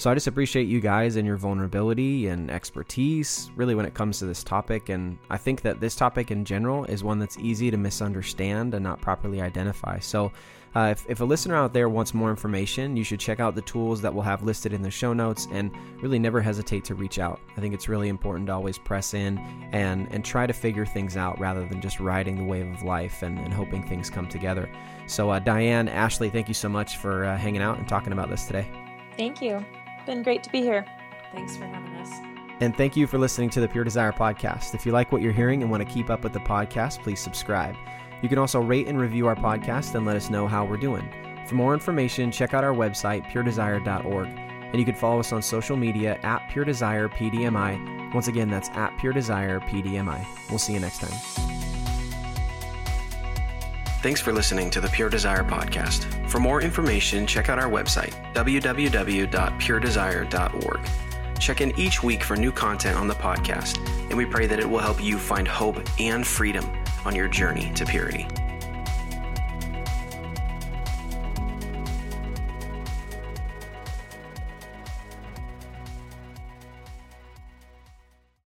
so 0.00 0.10
I 0.10 0.14
just 0.14 0.28
appreciate 0.28 0.66
you 0.66 0.80
guys 0.80 1.16
and 1.16 1.26
your 1.26 1.36
vulnerability 1.36 2.28
and 2.28 2.50
expertise, 2.50 3.50
really, 3.54 3.74
when 3.74 3.84
it 3.84 3.92
comes 3.92 4.18
to 4.20 4.24
this 4.24 4.42
topic. 4.42 4.88
And 4.88 5.18
I 5.28 5.36
think 5.36 5.60
that 5.60 5.78
this 5.78 5.94
topic 5.94 6.30
in 6.30 6.42
general 6.46 6.86
is 6.86 7.04
one 7.04 7.18
that's 7.18 7.36
easy 7.36 7.70
to 7.70 7.76
misunderstand 7.76 8.72
and 8.72 8.82
not 8.82 9.02
properly 9.02 9.42
identify. 9.42 9.98
So 9.98 10.32
uh, 10.74 10.88
if, 10.92 11.04
if 11.06 11.20
a 11.20 11.24
listener 11.24 11.54
out 11.54 11.74
there 11.74 11.90
wants 11.90 12.14
more 12.14 12.30
information, 12.30 12.96
you 12.96 13.04
should 13.04 13.20
check 13.20 13.40
out 13.40 13.54
the 13.54 13.60
tools 13.60 14.00
that 14.00 14.14
we'll 14.14 14.22
have 14.22 14.42
listed 14.42 14.72
in 14.72 14.80
the 14.80 14.90
show 14.90 15.12
notes 15.12 15.46
and 15.52 15.70
really 16.00 16.18
never 16.18 16.40
hesitate 16.40 16.82
to 16.86 16.94
reach 16.94 17.18
out. 17.18 17.38
I 17.58 17.60
think 17.60 17.74
it's 17.74 17.86
really 17.86 18.08
important 18.08 18.46
to 18.46 18.54
always 18.54 18.78
press 18.78 19.12
in 19.12 19.36
and, 19.72 20.10
and 20.10 20.24
try 20.24 20.46
to 20.46 20.54
figure 20.54 20.86
things 20.86 21.18
out 21.18 21.38
rather 21.38 21.66
than 21.66 21.82
just 21.82 22.00
riding 22.00 22.38
the 22.38 22.44
wave 22.44 22.72
of 22.72 22.82
life 22.84 23.22
and, 23.22 23.38
and 23.38 23.52
hoping 23.52 23.86
things 23.86 24.08
come 24.08 24.28
together. 24.28 24.66
So, 25.06 25.28
uh, 25.28 25.40
Diane, 25.40 25.90
Ashley, 25.90 26.30
thank 26.30 26.48
you 26.48 26.54
so 26.54 26.70
much 26.70 26.96
for 26.96 27.26
uh, 27.26 27.36
hanging 27.36 27.60
out 27.60 27.76
and 27.76 27.86
talking 27.86 28.14
about 28.14 28.30
this 28.30 28.46
today. 28.46 28.66
Thank 29.18 29.42
you 29.42 29.62
been 30.10 30.22
great 30.24 30.42
to 30.42 30.50
be 30.50 30.60
here. 30.60 30.84
Thanks 31.32 31.56
for 31.56 31.64
having 31.66 31.94
us. 31.94 32.10
And 32.60 32.76
thank 32.76 32.96
you 32.96 33.06
for 33.06 33.16
listening 33.16 33.48
to 33.50 33.60
the 33.60 33.68
Pure 33.68 33.84
Desire 33.84 34.12
podcast. 34.12 34.74
If 34.74 34.84
you 34.84 34.92
like 34.92 35.12
what 35.12 35.22
you're 35.22 35.32
hearing 35.32 35.62
and 35.62 35.70
want 35.70 35.86
to 35.86 35.90
keep 35.90 36.10
up 36.10 36.24
with 36.24 36.32
the 36.32 36.40
podcast, 36.40 37.02
please 37.02 37.20
subscribe. 37.20 37.76
You 38.20 38.28
can 38.28 38.36
also 38.36 38.60
rate 38.60 38.88
and 38.88 39.00
review 39.00 39.28
our 39.28 39.36
podcast 39.36 39.94
and 39.94 40.04
let 40.04 40.16
us 40.16 40.28
know 40.28 40.46
how 40.46 40.64
we're 40.64 40.76
doing. 40.76 41.08
For 41.46 41.54
more 41.54 41.72
information, 41.74 42.30
check 42.30 42.52
out 42.52 42.64
our 42.64 42.74
website, 42.74 43.24
puredesire.org. 43.30 44.28
And 44.28 44.78
you 44.78 44.84
can 44.84 44.94
follow 44.94 45.20
us 45.20 45.32
on 45.32 45.42
social 45.42 45.76
media 45.76 46.18
at 46.22 46.48
Pure 46.50 46.66
Desire 46.66 47.08
PDMI. 47.08 48.12
Once 48.12 48.28
again, 48.28 48.50
that's 48.50 48.68
at 48.70 48.96
Pure 48.98 49.14
Desire 49.14 49.60
PDMI. 49.60 50.26
We'll 50.50 50.58
see 50.58 50.74
you 50.74 50.80
next 50.80 50.98
time. 50.98 51.59
Thanks 54.02 54.20
for 54.22 54.32
listening 54.32 54.70
to 54.70 54.80
the 54.80 54.88
Pure 54.88 55.10
Desire 55.10 55.44
podcast. 55.44 56.06
For 56.30 56.40
more 56.40 56.62
information, 56.62 57.26
check 57.26 57.50
out 57.50 57.58
our 57.58 57.68
website, 57.68 58.14
www.puredesire.org. 58.32 60.80
Check 61.38 61.60
in 61.60 61.78
each 61.78 62.02
week 62.02 62.24
for 62.24 62.34
new 62.34 62.50
content 62.50 62.96
on 62.96 63.08
the 63.08 63.14
podcast, 63.14 63.76
and 64.08 64.16
we 64.16 64.24
pray 64.24 64.46
that 64.46 64.58
it 64.58 64.66
will 64.68 64.78
help 64.78 65.04
you 65.04 65.18
find 65.18 65.46
hope 65.46 65.76
and 65.98 66.26
freedom 66.26 66.64
on 67.04 67.14
your 67.14 67.28
journey 67.28 67.70
to 67.74 67.84
purity. 67.84 68.26